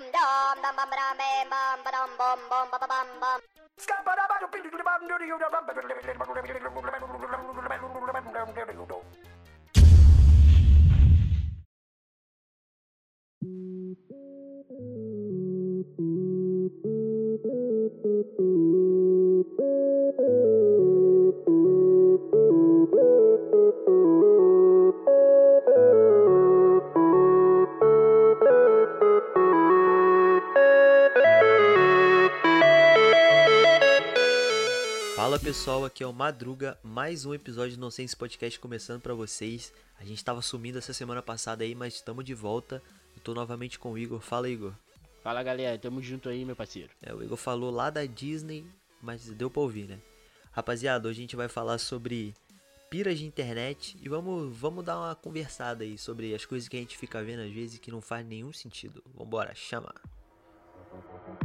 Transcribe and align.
dum 0.00 0.56
dum 0.64 0.76
dum 0.76 0.88
bum 0.88 0.90
dum 0.96 1.48
bam 1.52 1.78
bum 1.84 2.10
bum 2.16 2.40
bum 2.48 2.68
bum 2.70 2.80
bum 2.80 2.88
bum 2.88 3.08
bum. 3.20 3.40
Thank 18.22 19.58
you. 19.58 19.99
Pessoal, 35.50 35.84
aqui 35.84 36.04
é 36.04 36.06
o 36.06 36.12
Madruga, 36.12 36.78
mais 36.80 37.26
um 37.26 37.34
episódio 37.34 37.76
do 37.76 37.80
Nonsense 37.80 38.14
Podcast 38.14 38.56
começando 38.60 39.00
pra 39.00 39.14
vocês. 39.14 39.72
A 39.98 40.04
gente 40.04 40.24
tava 40.24 40.40
sumindo 40.40 40.78
essa 40.78 40.92
semana 40.92 41.20
passada 41.20 41.64
aí, 41.64 41.74
mas 41.74 41.94
estamos 41.94 42.24
de 42.24 42.32
volta. 42.34 42.80
Eu 43.16 43.20
tô 43.20 43.34
novamente 43.34 43.76
com 43.76 43.90
o 43.90 43.98
Igor. 43.98 44.20
Fala, 44.20 44.48
Igor. 44.48 44.72
Fala 45.24 45.42
galera, 45.42 45.76
tamo 45.76 46.00
junto 46.00 46.28
aí, 46.28 46.44
meu 46.44 46.54
parceiro. 46.54 46.90
É, 47.02 47.12
o 47.12 47.20
Igor 47.20 47.36
falou 47.36 47.68
lá 47.68 47.90
da 47.90 48.06
Disney, 48.06 48.64
mas 49.02 49.26
deu 49.30 49.50
pra 49.50 49.62
ouvir, 49.62 49.88
né? 49.88 49.98
Rapaziada, 50.52 51.08
hoje 51.08 51.18
a 51.18 51.22
gente 51.22 51.34
vai 51.34 51.48
falar 51.48 51.78
sobre 51.78 52.32
piras 52.88 53.18
de 53.18 53.26
internet 53.26 53.98
e 54.00 54.08
vamos, 54.08 54.56
vamos 54.56 54.84
dar 54.84 55.00
uma 55.00 55.16
conversada 55.16 55.82
aí 55.82 55.98
sobre 55.98 56.32
as 56.32 56.44
coisas 56.44 56.68
que 56.68 56.76
a 56.76 56.80
gente 56.80 56.96
fica 56.96 57.24
vendo 57.24 57.40
às 57.40 57.52
vezes 57.52 57.80
que 57.80 57.90
não 57.90 58.00
faz 58.00 58.24
nenhum 58.24 58.52
sentido. 58.52 59.02
Vambora, 59.16 59.52
chama! 59.56 59.92
Madruga, 60.92 61.39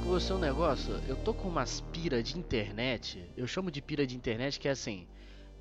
com 0.00 0.08
você 0.08 0.32
um 0.32 0.38
negócio. 0.38 0.94
Eu 1.06 1.16
tô 1.16 1.34
com 1.34 1.48
umas 1.48 1.80
pira 1.92 2.22
de 2.22 2.38
internet. 2.38 3.30
Eu 3.36 3.46
chamo 3.46 3.70
de 3.70 3.82
pira 3.82 4.06
de 4.06 4.16
internet 4.16 4.58
que 4.58 4.66
é 4.66 4.70
assim. 4.70 5.06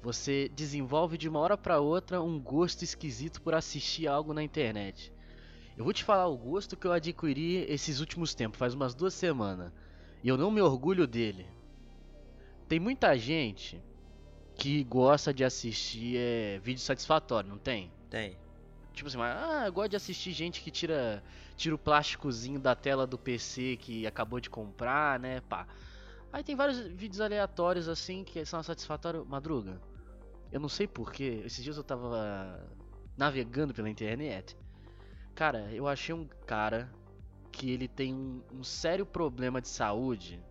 Você 0.01 0.49
desenvolve 0.55 1.17
de 1.17 1.27
uma 1.27 1.39
hora 1.39 1.57
pra 1.57 1.79
outra 1.79 2.21
um 2.21 2.39
gosto 2.39 2.83
esquisito 2.83 3.41
por 3.41 3.53
assistir 3.53 4.07
algo 4.07 4.33
na 4.33 4.41
internet. 4.41 5.11
Eu 5.77 5.83
vou 5.83 5.93
te 5.93 6.03
falar 6.03 6.27
o 6.27 6.37
gosto 6.37 6.77
que 6.77 6.87
eu 6.87 6.91
adquiri 6.91 7.65
esses 7.69 7.99
últimos 7.99 8.33
tempos, 8.33 8.57
faz 8.57 8.73
umas 8.73 8.93
duas 8.93 9.13
semanas. 9.13 9.73
E 10.23 10.29
eu 10.29 10.37
não 10.37 10.51
me 10.51 10.61
orgulho 10.61 11.05
dele. 11.05 11.45
Tem 12.67 12.79
muita 12.79 13.17
gente 13.17 13.81
que 14.55 14.83
gosta 14.83 15.33
de 15.33 15.43
assistir 15.43 16.17
é, 16.17 16.59
vídeo 16.59 16.81
satisfatório, 16.81 17.49
não 17.49 17.57
tem? 17.57 17.91
Tem. 18.09 18.37
Tipo 18.93 19.07
assim, 19.07 19.17
mas, 19.17 19.37
ah, 19.37 19.63
eu 19.65 19.73
gosto 19.73 19.91
de 19.91 19.95
assistir 19.95 20.31
gente 20.31 20.61
que 20.61 20.69
tira, 20.71 21.23
tira 21.59 21.75
o 21.75 21.77
plásticozinho 21.77 22.57
da 22.57 22.73
tela 22.73 23.05
do 23.05 23.17
PC 23.17 23.75
que 23.75 24.07
acabou 24.07 24.39
de 24.39 24.49
comprar, 24.49 25.19
né, 25.19 25.41
pá. 25.41 25.67
Aí 26.31 26.41
tem 26.41 26.55
vários 26.55 26.79
vídeos 26.79 27.19
aleatórios 27.19 27.89
assim 27.89 28.23
que 28.23 28.45
são 28.45 28.63
satisfatórios. 28.63 29.27
Madruga, 29.27 29.81
eu 30.51 30.59
não 30.59 30.69
sei 30.69 30.87
porquê, 30.87 31.41
esses 31.45 31.61
dias 31.61 31.75
eu 31.75 31.83
tava 31.83 32.65
navegando 33.17 33.73
pela 33.73 33.89
internet. 33.89 34.57
Cara, 35.35 35.69
eu 35.73 35.85
achei 35.85 36.15
um 36.15 36.27
cara 36.47 36.89
que 37.51 37.69
ele 37.69 37.89
tem 37.89 38.13
um, 38.13 38.41
um 38.53 38.63
sério 38.63 39.05
problema 39.05 39.59
de 39.59 39.67
saúde. 39.67 40.41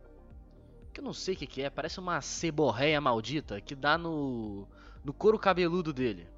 Que 0.93 1.01
eu 1.01 1.05
não 1.05 1.15
sei 1.15 1.35
o 1.35 1.39
que, 1.39 1.47
que 1.47 1.63
é, 1.63 1.71
parece 1.71 1.99
uma 1.99 2.21
ceborreia 2.21 3.01
maldita 3.01 3.63
que 3.63 3.75
dá 3.75 3.97
no, 3.97 4.69
no 5.03 5.15
couro 5.15 5.39
cabeludo 5.39 5.91
dele. 5.91 6.29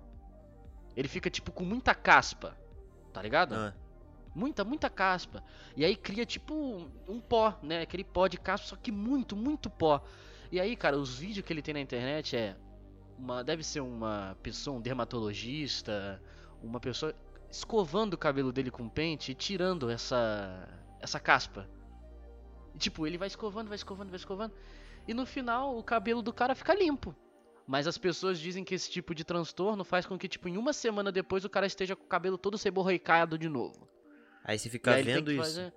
Ele 0.97 1.09
fica 1.09 1.29
tipo 1.29 1.51
com 1.51 1.65
muita 1.65 1.93
caspa, 1.95 2.57
tá 3.13 3.23
ligado? 3.23 3.55
Ah, 3.55 3.75
Muita, 4.35 4.65
muita 4.65 4.89
caspa. 4.89 5.43
E 5.77 5.85
aí 5.85 5.97
cria 5.97 6.25
tipo 6.25 6.89
um, 7.09 7.21
pó, 7.21 7.59
né? 7.63 7.83
Aquele 7.83 8.05
pó 8.05 8.29
de 8.29 8.39
caspa, 8.39 8.69
só 8.69 8.77
que 8.77 8.93
muito, 8.93 9.35
muito 9.35 9.69
pó. 9.69 10.03
E 10.53 10.61
aí, 10.61 10.77
cara, 10.77 10.97
os 10.97 11.19
vídeos 11.19 11.45
que 11.45 11.53
ele 11.53 11.63
tem 11.63 11.75
na 11.75 11.81
internet 11.81 12.37
é. 12.37 12.57
Uma, 13.19 13.45
deve 13.45 13.63
ser 13.63 13.81
uma 13.81 14.35
pessoa, 14.43 14.79
um 14.79 14.81
dermatologista, 14.81 16.23
uma 16.63 16.81
pessoa 16.81 17.15
escovando 17.51 18.15
o 18.15 18.19
cabelo 18.19 18.51
dele 18.51 18.71
com 18.71 18.89
pente 18.89 19.33
e 19.33 19.35
tirando 19.35 19.91
essa. 19.91 20.69
essa 21.01 21.21
caspa. 21.21 21.69
E, 22.75 22.79
tipo, 22.79 23.07
ele 23.07 23.19
vai 23.19 23.29
escovando, 23.29 23.69
vai 23.69 23.77
escovando, 23.77 24.09
vai 24.09 24.17
escovando. 24.17 24.55
E 25.07 25.13
no 25.13 25.27
final 25.27 25.77
o 25.77 25.83
cabelo 25.83 26.23
do 26.23 26.33
cara 26.33 26.55
fica 26.55 26.75
limpo. 26.75 27.15
Mas 27.67 27.87
as 27.87 27.99
pessoas 27.99 28.39
dizem 28.39 28.65
que 28.65 28.75
esse 28.75 28.91
tipo 28.91 29.15
de 29.15 29.25
transtorno 29.25 29.85
faz 29.85 30.07
com 30.07 30.19
que, 30.19 30.29
tipo, 30.29 30.49
em 30.49 30.57
uma 30.57 30.73
semana 30.73 31.13
depois 31.13 31.45
o 31.45 31.51
cara 31.51 31.67
esteja 31.67 31.95
com 31.95 32.05
o 32.05 32.09
cabelo 32.09 32.37
todo 32.37 32.59
seborreicado 32.59 33.39
de 33.39 33.49
novo. 33.49 33.89
Aí 34.45 34.59
você 34.59 34.69
fica 34.71 34.95
aí 34.95 35.03
vendo 35.03 35.31
isso. 35.31 35.43
fazer- 35.43 35.73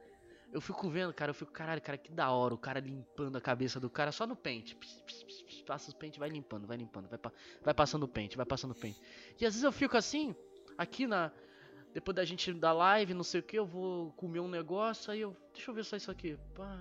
Eu 0.52 0.62
fico 0.62 0.88
vendo, 0.90 1.12
cara, 1.14 1.32
eu 1.32 1.34
fico, 1.34 1.52
caralho, 1.52 1.82
cara, 1.82 1.98
que 1.98 2.12
da 2.12 2.30
hora, 2.30 2.54
o 2.54 2.58
cara 2.58 2.80
limpando 2.80 3.36
a 3.38 3.42
cabeça 3.42 3.80
do 3.80 3.90
cara 3.90 4.12
só 4.12 4.28
no 4.28 4.36
pente. 4.36 4.76
Pss, 4.76 5.02
pss, 5.02 5.26
pss, 5.26 5.44
pss, 5.44 5.64
Passa 5.64 5.90
os 5.90 5.96
pentes, 5.96 6.20
vai 6.20 6.30
limpando, 6.30 6.68
vai 6.68 6.78
limpando, 6.78 7.08
vai, 7.10 7.18
pa- 7.18 7.32
vai 7.64 7.74
passando 7.74 8.04
o 8.04 8.08
pente, 8.08 8.38
vai 8.38 8.46
passando 8.46 8.72
o 8.72 8.76
pente. 8.76 9.00
E 9.40 9.46
às 9.46 9.54
vezes 9.54 9.64
eu 9.64 9.72
fico 9.72 9.98
assim, 9.98 10.36
aqui 10.78 11.08
na. 11.08 11.32
Depois 11.94 12.16
da 12.16 12.24
gente 12.26 12.52
da 12.54 12.72
live, 12.74 13.14
não 13.14 13.24
sei 13.24 13.40
o 13.40 13.44
que, 13.44 13.58
eu 13.58 13.66
vou 13.66 14.12
comer 14.14 14.42
um 14.42 14.48
negócio, 14.48 15.12
aí 15.12 15.22
eu. 15.22 15.36
Deixa 15.54 15.72
eu 15.72 15.76
ver 15.76 15.86
só 15.86 15.96
isso 15.96 16.12
aqui. 16.12 16.38
Pá. 16.54 16.80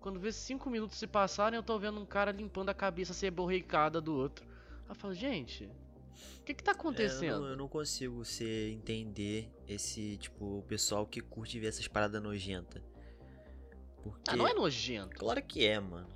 Quando 0.00 0.20
vê 0.20 0.30
cinco 0.32 0.68
minutos 0.68 0.98
se 0.98 1.06
passarem, 1.06 1.56
eu 1.56 1.62
tô 1.62 1.78
vendo 1.78 1.98
um 2.00 2.06
cara 2.06 2.30
limpando 2.32 2.68
a 2.68 2.74
cabeça 2.74 3.12
seborreicada 3.14 4.00
do 4.00 4.14
outro. 4.14 4.44
Aí 4.84 4.90
eu 4.90 4.94
falo, 4.94 5.14
gente, 5.14 5.70
o 6.40 6.44
que 6.44 6.54
que 6.54 6.62
tá 6.62 6.70
É, 6.70 6.74
eu, 6.74 6.78
acontecendo? 6.78 7.40
não, 7.40 7.48
eu 7.48 7.56
não 7.56 7.68
consigo 7.68 8.24
ser, 8.24 8.70
entender 8.70 9.50
esse, 9.68 10.16
tipo, 10.18 10.58
o 10.58 10.62
pessoal 10.62 11.06
que 11.06 11.20
curte 11.20 11.58
ver 11.58 11.68
essas 11.68 11.88
paradas 11.88 12.22
nojentas. 12.22 12.82
Porque. 14.02 14.30
Ah, 14.30 14.36
não 14.36 14.46
é 14.46 14.54
nojento. 14.54 15.16
Claro 15.16 15.42
que 15.42 15.66
é, 15.66 15.80
mano. 15.80 16.08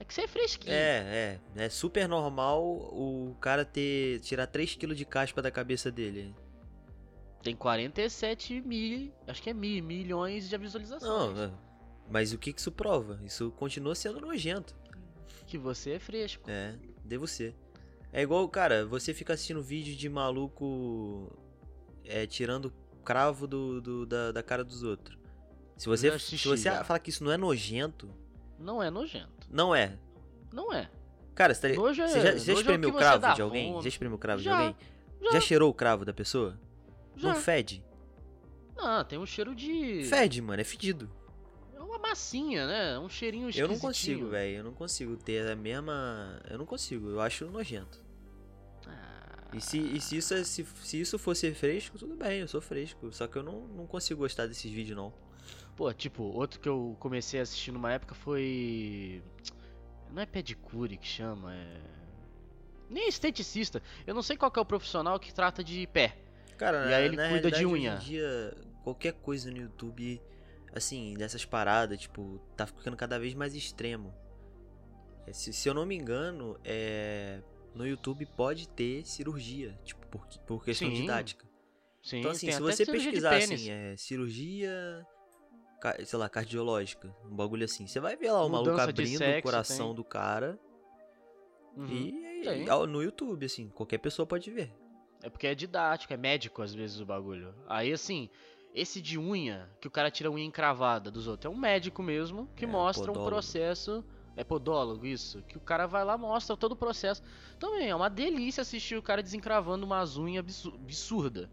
É 0.00 0.04
que 0.04 0.12
você 0.12 0.22
é 0.22 0.26
fresquinho. 0.26 0.74
É, 0.74 1.40
é. 1.56 1.64
É 1.64 1.68
super 1.68 2.08
normal 2.08 2.64
o 2.64 3.36
cara 3.40 3.64
ter. 3.64 4.20
tirar 4.20 4.46
3kg 4.48 4.94
de 4.94 5.04
caspa 5.04 5.40
da 5.40 5.50
cabeça 5.50 5.90
dele. 5.90 6.34
Tem 7.42 7.54
47 7.54 8.62
mil, 8.62 9.12
acho 9.26 9.42
que 9.42 9.50
é 9.50 9.54
mil, 9.54 9.84
milhões 9.84 10.48
de 10.48 10.56
visualizações. 10.56 11.02
Não, 11.36 11.42
é. 11.44 11.52
Mas 12.10 12.32
o 12.32 12.38
que 12.38 12.52
que 12.52 12.60
isso 12.60 12.72
prova? 12.72 13.20
Isso 13.22 13.50
continua 13.52 13.94
sendo 13.94 14.20
nojento. 14.20 14.74
Que 15.46 15.58
você 15.58 15.92
é 15.92 15.98
fresco. 15.98 16.42
É, 16.50 16.74
devo 17.04 17.26
ser. 17.26 17.54
É 18.16 18.22
igual, 18.22 18.48
cara, 18.48 18.86
você 18.86 19.12
fica 19.12 19.32
assistindo 19.34 19.60
vídeo 19.60 19.96
de 19.96 20.08
maluco 20.08 21.36
é, 22.04 22.26
tirando 22.28 22.72
cravo 23.04 23.44
do, 23.46 23.80
do- 23.80 24.06
da, 24.06 24.30
da 24.30 24.42
cara 24.42 24.62
dos 24.62 24.84
outros. 24.84 25.18
Se 25.76 25.88
você, 25.88 26.16
se 26.20 26.36
você 26.46 26.56
já. 26.70 26.84
falar 26.84 27.00
que 27.00 27.10
isso 27.10 27.24
não 27.24 27.32
é 27.32 27.36
nojento, 27.36 28.08
Não 28.58 28.80
é 28.80 28.88
nojento. 28.90 29.48
não 29.50 29.74
é. 29.74 29.98
Não 30.52 30.72
é. 30.72 30.88
Cara, 31.34 31.52
você, 31.52 31.70
tá, 31.70 31.74
Nojo 31.74 32.00
é- 32.02 32.06
você 32.06 32.20
já, 32.20 32.36
já 32.36 32.52
é 32.52 32.54
o 32.54 32.58
espremeu 32.60 32.92
cravo 32.92 33.34
de 33.34 33.42
alguém? 33.42 33.82
Já 33.82 33.88
espremeu 33.88 34.14
o 34.16 34.20
cravo 34.20 34.40
Já, 34.40 34.50
de 34.52 34.56
alguém? 34.56 34.76
já. 35.20 35.32
Já 35.32 35.40
cheirou 35.40 35.68
o 35.68 35.74
cravo 35.74 36.04
da 36.04 36.12
pessoa? 36.14 36.56
Já. 37.16 37.30
Não 37.34 37.40
fede? 37.40 37.84
Não, 38.76 39.04
tem 39.04 39.18
um 39.18 39.26
cheiro 39.26 39.52
de. 39.54 40.04
Fede, 40.04 40.40
mano, 40.40 40.60
é 40.60 40.64
fedido. 40.64 41.10
É 41.74 41.80
uma 41.80 41.98
massinha, 41.98 42.66
né? 42.68 42.98
Um 43.00 43.08
cheirinho 43.08 43.50
Eu 43.56 43.66
não 43.66 43.78
consigo, 43.78 44.28
velho. 44.28 44.58
Eu 44.58 44.64
não 44.64 44.72
consigo 44.72 45.16
ter 45.16 45.48
a 45.50 45.56
mesma. 45.56 46.40
Eu 46.48 46.58
não 46.58 46.66
consigo. 46.66 47.08
Eu 47.10 47.20
acho 47.20 47.46
nojento. 47.50 48.03
Ah, 48.88 49.48
E 49.52 49.60
se, 49.60 49.78
e 49.78 50.00
se, 50.00 50.16
isso, 50.16 50.34
é- 50.34 50.44
se, 50.44 50.64
se 50.82 51.00
isso 51.00 51.18
fosse 51.18 51.52
fresco, 51.54 51.98
tudo 51.98 52.16
bem, 52.16 52.40
eu 52.40 52.48
sou 52.48 52.60
fresco. 52.60 53.12
Só 53.12 53.26
que 53.26 53.36
eu 53.36 53.42
não, 53.42 53.66
não 53.68 53.86
consigo 53.86 54.20
gostar 54.20 54.46
desses 54.46 54.70
vídeos, 54.70 54.96
não. 54.96 55.12
Pô, 55.76 55.92
tipo, 55.92 56.22
outro 56.22 56.60
que 56.60 56.68
eu 56.68 56.96
comecei 57.00 57.40
a 57.40 57.42
assistir 57.42 57.72
numa 57.72 57.92
época 57.92 58.14
foi. 58.14 59.22
Não 60.12 60.22
é 60.22 60.26
pedicure 60.26 60.96
que 60.96 61.06
chama, 61.06 61.54
é. 61.54 61.80
Nem 62.88 63.08
esteticista. 63.08 63.82
Eu 64.06 64.14
não 64.14 64.22
sei 64.22 64.36
qual 64.36 64.50
que 64.50 64.58
é 64.58 64.62
o 64.62 64.64
profissional 64.64 65.18
que 65.18 65.32
trata 65.34 65.64
de 65.64 65.86
pé. 65.88 66.16
Cara, 66.56 66.88
E 66.90 66.94
aí 66.94 67.04
ele 67.06 67.16
cuida 67.16 67.50
de 67.50 67.66
unha. 67.66 67.94
Hoje 67.96 68.02
em 68.02 68.06
dia, 68.06 68.56
qualquer 68.84 69.14
coisa 69.14 69.50
no 69.50 69.56
YouTube, 69.56 70.22
assim, 70.72 71.14
dessas 71.14 71.44
paradas, 71.44 71.98
tipo, 71.98 72.40
tá 72.56 72.66
ficando 72.66 72.96
cada 72.96 73.18
vez 73.18 73.34
mais 73.34 73.54
extremo. 73.56 74.14
É, 75.26 75.32
Se, 75.32 75.52
se 75.52 75.68
eu 75.68 75.74
não 75.74 75.84
me 75.84 75.96
engano, 75.96 76.56
é, 76.62 77.40
no 77.74 77.86
YouTube 77.86 78.24
pode 78.36 78.68
ter 78.68 79.04
cirurgia, 79.04 79.78
tipo, 79.84 80.06
por, 80.08 80.26
por 80.46 80.64
questão 80.64 80.88
Sim. 80.88 80.94
didática. 80.94 81.46
Sim, 82.02 82.18
Então, 82.18 82.30
assim, 82.32 82.50
se 82.50 82.60
você 82.60 82.84
pesquisar, 82.86 83.36
assim, 83.36 83.70
é, 83.70 83.96
cirurgia, 83.96 85.06
sei 86.04 86.18
lá, 86.18 86.28
cardiológica, 86.28 87.14
um 87.24 87.34
bagulho 87.34 87.64
assim, 87.64 87.86
você 87.86 87.98
vai 87.98 88.14
ver 88.16 88.30
lá 88.30 88.44
o 88.44 88.48
maluco 88.50 88.70
Mudança 88.70 88.92
de 88.92 89.02
abrindo 89.02 89.14
o 89.14 89.18
sexo, 89.18 89.42
coração 89.42 89.86
tem. 89.88 89.94
do 89.96 90.04
cara 90.04 90.58
Uhum. 91.76 91.88
e, 91.88 92.64
e 92.64 92.70
ao- 92.70 92.86
no 92.86 93.02
YouTube, 93.02 93.46
assim, 93.46 93.68
qualquer 93.70 93.98
pessoa 93.98 94.26
pode 94.26 94.50
ver. 94.50 94.72
É 95.22 95.30
porque 95.30 95.46
é 95.46 95.54
didático, 95.54 96.12
é 96.12 96.16
médico 96.16 96.62
às 96.62 96.74
vezes 96.74 97.00
o 97.00 97.06
bagulho. 97.06 97.54
Aí 97.66 97.92
assim, 97.92 98.28
esse 98.74 99.00
de 99.00 99.18
unha, 99.18 99.68
que 99.80 99.88
o 99.88 99.90
cara 99.90 100.10
tira 100.10 100.28
a 100.28 100.32
unha 100.32 100.44
encravada 100.44 101.10
dos 101.10 101.26
outros, 101.26 101.50
é 101.50 101.54
um 101.54 101.58
médico 101.58 102.02
mesmo 102.02 102.46
que 102.54 102.64
É, 102.64 102.68
mostra 102.68 103.10
um 103.10 103.14
podólogo. 103.14 103.30
processo. 103.30 104.04
É 104.36 104.42
podólogo, 104.42 105.06
isso. 105.06 105.42
Que 105.42 105.56
o 105.56 105.60
cara 105.60 105.86
vai 105.86 106.04
lá 106.04 106.18
mostra 106.18 106.56
todo 106.56 106.72
o 106.72 106.76
processo. 106.76 107.22
Também 107.58 107.88
é 107.88 107.94
uma 107.94 108.10
delícia 108.10 108.62
assistir 108.62 108.96
o 108.96 109.02
cara 109.02 109.22
desencravando 109.22 109.86
umas 109.86 110.16
unhas 110.16 110.40
absu- 110.40 110.74
absurda. 110.74 111.48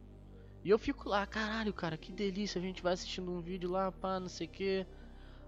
E 0.64 0.70
eu 0.70 0.78
fico 0.80 1.10
lá, 1.10 1.26
caralho, 1.26 1.74
cara, 1.74 1.98
que 1.98 2.12
delícia. 2.12 2.60
A 2.60 2.62
gente 2.62 2.82
vai 2.82 2.94
assistindo 2.94 3.32
um 3.32 3.42
vídeo 3.42 3.70
lá, 3.70 3.92
pá, 3.92 4.20
não 4.20 4.30
sei 4.30 4.48
o 4.48 4.50
que. 4.50 4.86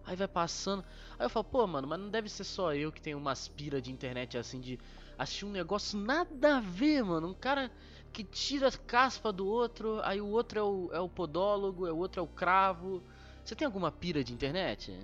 Aí 0.05 0.15
vai 0.15 0.27
passando. 0.27 0.83
Aí 1.17 1.25
eu 1.25 1.29
falo, 1.29 1.43
pô, 1.45 1.65
mano, 1.65 1.87
mas 1.87 1.99
não 1.99 2.09
deve 2.09 2.29
ser 2.29 2.43
só 2.43 2.73
eu 2.73 2.91
que 2.91 3.01
tenho 3.01 3.17
uma 3.17 3.31
aspira 3.31 3.81
de 3.81 3.91
internet 3.91 4.37
assim 4.37 4.59
de 4.59 4.77
assistir 5.17 5.45
um 5.45 5.51
negócio 5.51 5.97
nada 5.97 6.57
a 6.57 6.59
ver, 6.59 7.03
mano. 7.03 7.29
Um 7.29 7.33
cara 7.33 7.71
que 8.11 8.23
tira 8.23 8.67
a 8.67 8.71
caspa 8.71 9.31
do 9.31 9.47
outro, 9.47 9.99
aí 10.03 10.19
o 10.21 10.27
outro 10.27 10.59
é 10.59 10.63
o, 10.63 10.89
é 10.93 10.99
o 10.99 11.09
podólogo, 11.09 11.87
é 11.87 11.91
o 11.91 11.97
outro 11.97 12.19
é 12.19 12.23
o 12.23 12.27
cravo. 12.27 13.01
Você 13.43 13.55
tem 13.55 13.65
alguma 13.65 13.91
pira 13.91 14.23
de 14.23 14.33
internet? 14.33 14.97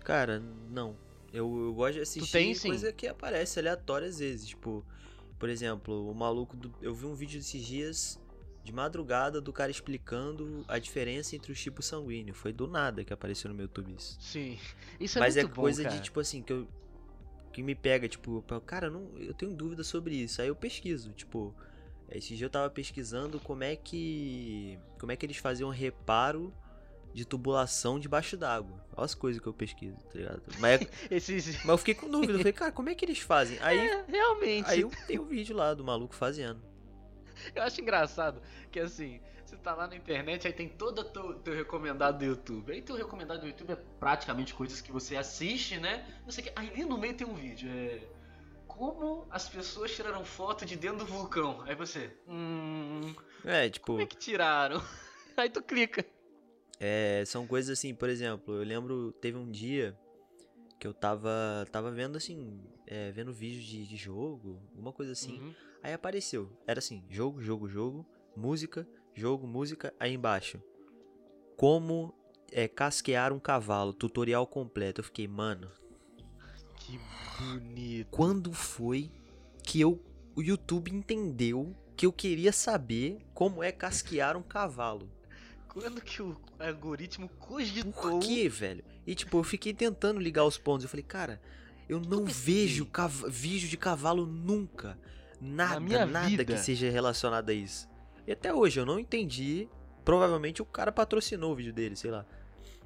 Cara, 0.00 0.40
não. 0.70 0.96
Eu, 1.32 1.66
eu 1.66 1.74
gosto 1.74 1.94
de 1.94 2.00
assistir 2.00 2.30
tem, 2.30 2.54
sim? 2.54 2.68
coisa 2.68 2.92
que 2.92 3.06
aparece 3.06 3.58
aleatória 3.58 4.06
às 4.06 4.18
vezes. 4.18 4.48
Tipo, 4.48 4.84
por 5.38 5.48
exemplo, 5.48 6.10
o 6.10 6.14
maluco 6.14 6.56
do. 6.56 6.72
Eu 6.82 6.94
vi 6.94 7.06
um 7.06 7.14
vídeo 7.14 7.40
desses 7.40 7.64
dias 7.64 8.20
de 8.62 8.72
madrugada 8.72 9.40
do 9.40 9.52
cara 9.52 9.70
explicando 9.70 10.64
a 10.68 10.78
diferença 10.78 11.34
entre 11.34 11.50
os 11.50 11.60
tipos 11.60 11.86
sanguíneos. 11.86 12.36
Foi 12.36 12.52
do 12.52 12.66
nada 12.66 13.04
que 13.04 13.12
apareceu 13.12 13.48
no 13.48 13.54
meu 13.54 13.64
YouTube 13.64 13.94
isso. 13.96 14.16
Sim. 14.20 14.58
Isso 15.00 15.18
é 15.18 15.20
Mas 15.20 15.36
é 15.36 15.42
muito 15.42 15.54
bom, 15.54 15.62
coisa 15.62 15.82
cara. 15.82 15.96
de, 15.96 16.02
tipo 16.02 16.20
assim, 16.20 16.42
que 16.42 16.52
eu. 16.52 16.68
Que 17.52 17.62
me 17.62 17.74
pega, 17.74 18.08
tipo, 18.08 18.42
cara, 18.64 18.88
não, 18.88 19.10
eu 19.18 19.34
tenho 19.34 19.52
dúvida 19.54 19.84
sobre 19.84 20.14
isso. 20.14 20.40
Aí 20.40 20.48
eu 20.48 20.56
pesquiso, 20.56 21.12
tipo. 21.12 21.54
Esse 22.10 22.36
dia 22.36 22.44
eu 22.44 22.50
tava 22.50 22.68
pesquisando 22.68 23.40
como 23.40 23.64
é 23.64 23.74
que. 23.74 24.78
Como 24.98 25.10
é 25.10 25.16
que 25.16 25.24
eles 25.24 25.38
faziam 25.38 25.70
reparo 25.70 26.52
de 27.12 27.24
tubulação 27.24 27.98
debaixo 28.00 28.36
d'água. 28.36 28.84
Olha 28.96 29.04
as 29.04 29.14
coisas 29.14 29.40
que 29.40 29.46
eu 29.46 29.52
pesquiso, 29.52 29.96
tá 30.06 30.18
ligado? 30.18 30.42
Mas, 30.58 30.80
é- 30.80 30.88
Esses... 31.16 31.56
mas 31.58 31.68
eu 31.68 31.78
fiquei 31.78 31.94
com 31.94 32.08
dúvida. 32.10 32.32
Eu 32.32 32.38
falei, 32.38 32.52
cara, 32.52 32.72
como 32.72 32.88
é 32.88 32.94
que 32.94 33.04
eles 33.04 33.18
fazem? 33.18 33.58
Aí, 33.62 33.78
É, 33.78 34.04
realmente. 34.08 34.70
aí 34.70 34.80
eu 34.80 34.90
tenho 35.06 35.22
um 35.22 35.26
vídeo 35.26 35.54
lá 35.56 35.74
do 35.74 35.84
maluco 35.84 36.14
fazendo. 36.14 36.60
Eu 37.54 37.62
acho 37.62 37.80
engraçado 37.80 38.40
que 38.70 38.78
assim, 38.80 39.20
você 39.44 39.56
tá 39.56 39.74
lá 39.74 39.86
na 39.86 39.96
internet, 39.96 40.46
aí 40.46 40.52
tem 40.52 40.68
todo 40.68 41.00
o 41.00 41.04
teu, 41.04 41.34
teu 41.40 41.54
recomendado 41.54 42.18
do 42.18 42.24
YouTube. 42.24 42.72
Aí 42.72 42.80
teu 42.82 42.94
recomendado 42.96 43.40
do 43.40 43.46
YouTube 43.46 43.72
é 43.72 43.76
praticamente 43.98 44.54
coisas 44.54 44.80
que 44.80 44.92
você 44.92 45.16
assiste, 45.16 45.78
né? 45.78 46.06
Não 46.24 46.30
sei 46.30 46.44
o 46.44 46.46
que. 46.46 46.52
Aí 46.54 46.84
no 46.84 46.96
meio 46.98 47.14
tem 47.14 47.26
um 47.26 47.34
vídeo, 47.34 47.68
é. 47.70 48.00
Como 48.66 49.26
as 49.30 49.48
pessoas 49.48 49.94
tiraram 49.94 50.24
foto 50.24 50.64
de 50.64 50.76
dentro 50.76 50.98
do 50.98 51.06
vulcão. 51.06 51.62
Aí 51.66 51.74
você. 51.74 52.16
Hum. 52.28 53.14
É, 53.44 53.68
tipo, 53.68 53.86
Como 53.86 54.00
é 54.02 54.06
que 54.06 54.16
tiraram? 54.16 54.82
Aí 55.36 55.50
tu 55.50 55.62
clica. 55.62 56.04
É, 56.84 57.22
são 57.24 57.46
coisas 57.46 57.78
assim, 57.78 57.94
por 57.94 58.08
exemplo, 58.08 58.56
eu 58.56 58.64
lembro, 58.64 59.12
teve 59.12 59.38
um 59.38 59.48
dia 59.48 59.96
que 60.80 60.86
eu 60.86 60.92
tava, 60.92 61.64
tava 61.70 61.92
vendo 61.92 62.16
assim, 62.16 62.60
é, 62.88 63.12
vendo 63.12 63.32
vídeo 63.32 63.62
de, 63.62 63.86
de 63.86 63.96
jogo, 63.96 64.60
alguma 64.72 64.92
coisa 64.92 65.12
assim. 65.12 65.38
Uhum. 65.38 65.54
Aí 65.80 65.92
apareceu, 65.92 66.50
era 66.66 66.80
assim, 66.80 67.04
jogo, 67.08 67.40
jogo, 67.40 67.68
jogo, 67.68 68.04
música, 68.36 68.84
jogo, 69.14 69.46
música, 69.46 69.94
aí 70.00 70.12
embaixo. 70.12 70.60
Como 71.56 72.12
é, 72.50 72.66
casquear 72.66 73.32
um 73.32 73.38
cavalo, 73.38 73.92
tutorial 73.92 74.44
completo. 74.44 75.02
Eu 75.02 75.04
fiquei, 75.04 75.28
mano, 75.28 75.70
Que 76.78 76.98
bonito. 77.38 78.08
quando 78.10 78.52
foi 78.52 79.08
que 79.62 79.80
eu, 79.80 80.04
o 80.34 80.42
YouTube 80.42 80.90
entendeu 80.90 81.76
que 81.96 82.06
eu 82.06 82.12
queria 82.12 82.52
saber 82.52 83.18
como 83.32 83.62
é 83.62 83.70
casquear 83.70 84.36
um 84.36 84.42
cavalo? 84.42 85.08
Quando 85.72 86.00
que 86.02 86.20
o 86.20 86.36
algoritmo 86.58 87.28
cogitou. 87.38 87.92
Por 87.92 88.20
quê, 88.20 88.48
velho? 88.48 88.84
E 89.06 89.14
tipo, 89.14 89.38
eu 89.38 89.44
fiquei 89.44 89.72
tentando 89.72 90.20
ligar 90.20 90.44
os 90.44 90.58
pontos. 90.58 90.84
Eu 90.84 90.90
falei, 90.90 91.02
cara, 91.04 91.40
eu 91.88 91.98
não 92.00 92.24
pesquisei. 92.24 92.66
vejo 92.66 92.86
cav- 92.86 93.26
vídeo 93.28 93.68
de 93.68 93.76
cavalo 93.76 94.26
nunca. 94.26 94.98
Nada, 95.40 95.80
minha 95.80 96.04
nada 96.06 96.26
vida. 96.28 96.44
que 96.44 96.56
seja 96.58 96.90
relacionado 96.90 97.48
a 97.50 97.52
isso. 97.54 97.88
E 98.26 98.32
até 98.32 98.52
hoje 98.52 98.78
eu 98.78 98.86
não 98.86 98.98
entendi. 98.98 99.68
Provavelmente 100.04 100.60
o 100.60 100.64
cara 100.64 100.92
patrocinou 100.92 101.52
o 101.52 101.54
vídeo 101.54 101.72
dele, 101.72 101.96
sei 101.96 102.10
lá. 102.10 102.26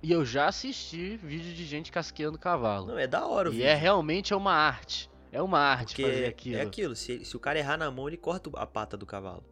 E 0.03 0.13
eu 0.13 0.25
já 0.25 0.47
assisti 0.47 1.17
vídeo 1.17 1.53
de 1.55 1.65
gente 1.65 1.91
casqueando 1.91 2.39
cavalo. 2.39 2.87
Não, 2.87 2.99
é 2.99 3.07
da 3.07 3.27
hora 3.27 3.49
o 3.49 3.53
e 3.53 3.57
vídeo. 3.57 3.67
é 3.69 3.75
realmente 3.75 4.33
é 4.33 4.37
uma 4.37 4.53
arte. 4.53 5.11
É 5.33 5.43
uma 5.43 5.59
arte 5.59 5.97
porque 5.97 6.03
fazer 6.03 6.27
aquilo. 6.27 6.57
é 6.57 6.61
aquilo, 6.63 6.95
se, 6.97 7.25
se 7.25 7.37
o 7.37 7.41
cara 7.41 7.59
errar 7.59 7.77
na 7.77 7.91
mão, 7.91 8.07
ele 8.09 8.17
corta 8.17 8.49
a 8.55 8.67
pata 8.67 8.97
do 8.97 9.05
cavalo. 9.05 9.45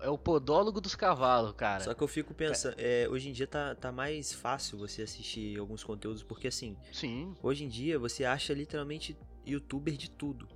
É 0.00 0.08
o 0.08 0.16
podólogo 0.16 0.80
dos 0.80 0.94
cavalos, 0.94 1.52
cara. 1.52 1.84
Só 1.84 1.94
que 1.94 2.02
eu 2.02 2.08
fico 2.08 2.32
pensando, 2.32 2.74
é, 2.78 3.06
hoje 3.10 3.28
em 3.28 3.32
dia 3.32 3.46
tá, 3.46 3.74
tá 3.74 3.92
mais 3.92 4.32
fácil 4.32 4.78
você 4.78 5.02
assistir 5.02 5.58
alguns 5.58 5.84
conteúdos, 5.84 6.22
porque 6.22 6.48
assim, 6.48 6.76
Sim. 6.92 7.36
Hoje 7.42 7.64
em 7.64 7.68
dia 7.68 7.98
você 7.98 8.24
acha 8.24 8.54
literalmente 8.54 9.16
youtuber 9.44 9.94
de 9.94 10.10
tudo. 10.10 10.48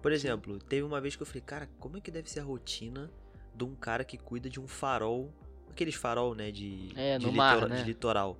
Por 0.00 0.12
exemplo, 0.12 0.58
teve 0.58 0.82
uma 0.82 1.00
vez 1.00 1.16
que 1.16 1.22
eu 1.22 1.26
falei, 1.26 1.42
cara, 1.42 1.68
como 1.78 1.96
é 1.96 2.00
que 2.00 2.10
deve 2.10 2.30
ser 2.30 2.40
a 2.40 2.44
rotina 2.44 3.10
de 3.54 3.64
um 3.64 3.74
cara 3.74 4.04
que 4.04 4.16
cuida 4.16 4.48
de 4.48 4.60
um 4.60 4.68
farol, 4.68 5.32
aqueles 5.70 5.94
farol, 5.94 6.34
né, 6.34 6.50
de, 6.50 6.92
É, 6.96 7.18
de, 7.18 7.26
no 7.26 7.32
mar, 7.32 7.68
né? 7.68 7.76
de 7.78 7.84
litoral. 7.84 8.38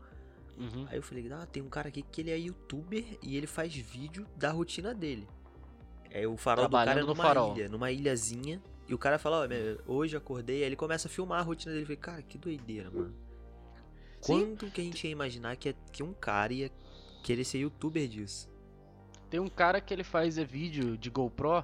Uhum. 0.56 0.86
Aí 0.88 0.96
eu 0.96 1.02
falei, 1.02 1.28
ah, 1.32 1.46
tem 1.46 1.62
um 1.62 1.68
cara 1.68 1.88
aqui 1.88 2.02
que 2.02 2.20
ele 2.20 2.30
é 2.30 2.38
youtuber 2.38 3.04
e 3.22 3.36
ele 3.36 3.46
faz 3.46 3.74
vídeo 3.74 4.26
da 4.36 4.50
rotina 4.50 4.94
dele. 4.94 5.28
É 6.10 6.26
o 6.26 6.36
farol 6.36 6.68
do 6.68 6.72
cara 6.72 7.00
é 7.00 7.02
numa 7.02 7.22
farol. 7.22 7.56
ilha, 7.56 7.68
numa 7.68 7.90
ilhazinha. 7.92 8.60
E 8.88 8.94
o 8.94 8.98
cara 8.98 9.18
fala, 9.18 9.44
ó, 9.44 9.48
meu, 9.48 9.78
hoje 9.86 10.16
acordei, 10.16 10.56
aí 10.58 10.62
ele 10.62 10.76
começa 10.76 11.08
a 11.08 11.10
filmar 11.10 11.40
a 11.40 11.42
rotina 11.42 11.72
dele. 11.72 11.82
Eu 11.82 11.86
falei, 11.86 11.96
cara, 11.98 12.22
que 12.22 12.38
doideira, 12.38 12.90
mano. 12.90 13.14
Sim. 14.20 14.56
Quando 14.56 14.70
que 14.70 14.80
a 14.80 14.84
gente 14.84 15.06
ia 15.06 15.10
imaginar 15.12 15.56
que, 15.56 15.74
que 15.92 16.02
um 16.02 16.12
cara 16.14 16.52
ia 16.52 16.70
querer 17.22 17.44
ser 17.44 17.58
youtuber 17.58 18.08
disso? 18.08 18.48
Tem 19.30 19.38
um 19.38 19.48
cara 19.48 19.80
que 19.80 19.92
ele 19.92 20.02
faz 20.02 20.38
é, 20.38 20.44
vídeo 20.44 20.96
de 20.96 21.10
GoPro 21.10 21.62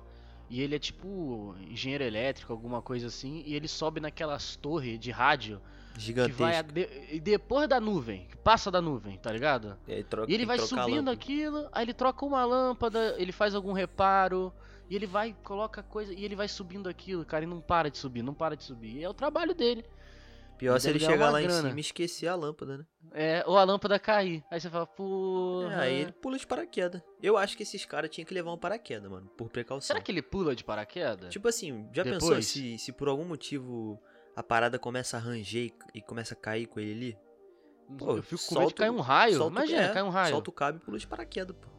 e 0.51 0.61
ele 0.61 0.77
é 0.77 0.79
tipo 0.79 1.55
engenheiro 1.69 2.05
elétrico, 2.05 2.53
alguma 2.53 2.83
coisa 2.83 3.07
assim, 3.07 3.43
e 3.47 3.55
ele 3.55 3.67
sobe 3.67 4.01
naquelas 4.01 4.55
torres 4.57 5.01
de 5.01 5.11
rádio 5.11 5.61
que 5.95 6.01
Gigantesco. 6.01 6.43
vai 6.43 6.57
a 6.59 6.63
de- 6.63 6.91
e 7.11 7.19
depois 7.21 7.67
da 7.69 7.81
nuvem, 7.81 8.27
que 8.29 8.37
passa 8.37 8.71
da 8.71 8.83
nuvem, 8.83 9.17
tá 9.17 9.33
ligado? 9.33 9.77
E, 9.89 10.03
troca- 10.05 10.31
E 10.31 10.35
ele 10.35 10.45
vai 10.45 10.59
subindo 10.59 11.09
aquilo, 11.09 11.67
aí 11.73 11.85
ele 11.87 11.95
troca 11.95 12.27
uma 12.27 12.45
lâmpada, 12.45 13.15
ele 13.17 13.33
faz 13.33 13.55
algum 13.55 13.73
reparo, 13.73 14.53
e 14.89 14.97
ele 14.97 15.07
vai, 15.07 15.35
coloca 15.43 15.83
coisa, 15.83 16.13
e 16.13 16.25
ele 16.25 16.37
vai 16.37 16.49
subindo 16.49 16.89
aquilo, 16.89 17.25
cara, 17.25 17.45
e 17.45 17.47
não 17.47 17.61
para 17.61 17.91
de 17.91 17.99
subir, 17.99 18.23
não 18.23 18.35
para 18.35 18.57
de 18.57 18.65
subir. 18.65 18.99
E 18.99 19.05
é 19.05 19.09
o 19.09 19.15
trabalho 19.15 19.55
dele. 19.55 19.85
Pior 20.59 20.75
Ele 20.75 20.81
se 20.81 20.89
ele 20.89 21.01
chegar 21.01 21.31
lá 21.31 21.41
grana. 21.41 21.59
em 21.59 21.71
cima 21.71 21.79
e 21.79 21.81
esquecer 21.81 22.29
a 22.29 22.35
lâmpada, 22.35 22.79
né? 22.79 22.87
É, 23.13 23.45
ou 23.47 23.59
a 23.59 23.65
lâmpada 23.65 23.99
cair. 23.99 24.45
Aí 24.51 24.61
você 24.61 24.71
fala, 24.71 24.87
pô. 24.87 25.67
É, 25.71 25.75
aí 25.75 25.95
ele 26.03 26.13
pula 26.13 26.39
de 26.39 26.47
paraquedas. 26.47 27.03
Eu 27.23 27.37
acho 27.37 27.57
que 27.57 27.63
esses 27.63 27.85
caras 27.85 28.11
tinham 28.11 28.25
que 28.25 28.33
levar 28.33 28.53
um 28.53 28.59
paraquedas, 28.59 29.11
mano, 29.11 29.29
por 29.37 29.49
precaução. 29.49 29.87
Será 29.87 30.01
que 30.01 30.13
ele 30.13 30.23
pula 30.23 30.55
de 30.55 30.63
paraquedas? 30.63 31.33
Tipo 31.33 31.49
assim, 31.49 31.89
já 31.93 32.05
pensou 32.05 32.31
Depois? 32.31 32.47
se, 32.47 32.79
se 32.79 32.93
por 32.93 33.09
algum 33.09 33.25
motivo 33.25 34.01
a 34.37 34.43
parada 34.43 34.79
começa 34.79 35.17
a 35.17 35.21
ranger 35.21 35.73
e, 35.93 36.01
começa 36.01 36.35
a 36.35 36.37
cair 36.37 36.67
com 36.67 36.79
ele 36.79 36.93
ali? 36.93 37.19
Pô, 37.99 38.17
eu 38.17 38.23
fico 38.23 38.43
com 38.47 38.59
medo 38.59 38.69
de 38.69 38.75
cair 38.75 38.91
um 38.91 39.01
raio. 39.01 39.37
solta 39.37 39.59
Imagina, 39.59 39.83
é, 39.83 39.93
cai 39.93 40.03
um 40.03 40.09
raio. 40.09 40.31
Solta 40.31 40.51
o 40.51 40.53
cabo 40.53 40.79
e 40.79 40.81
pula 40.81 40.99
de 40.99 41.07
paraquedas, 41.07 41.57
pô. 41.57 41.74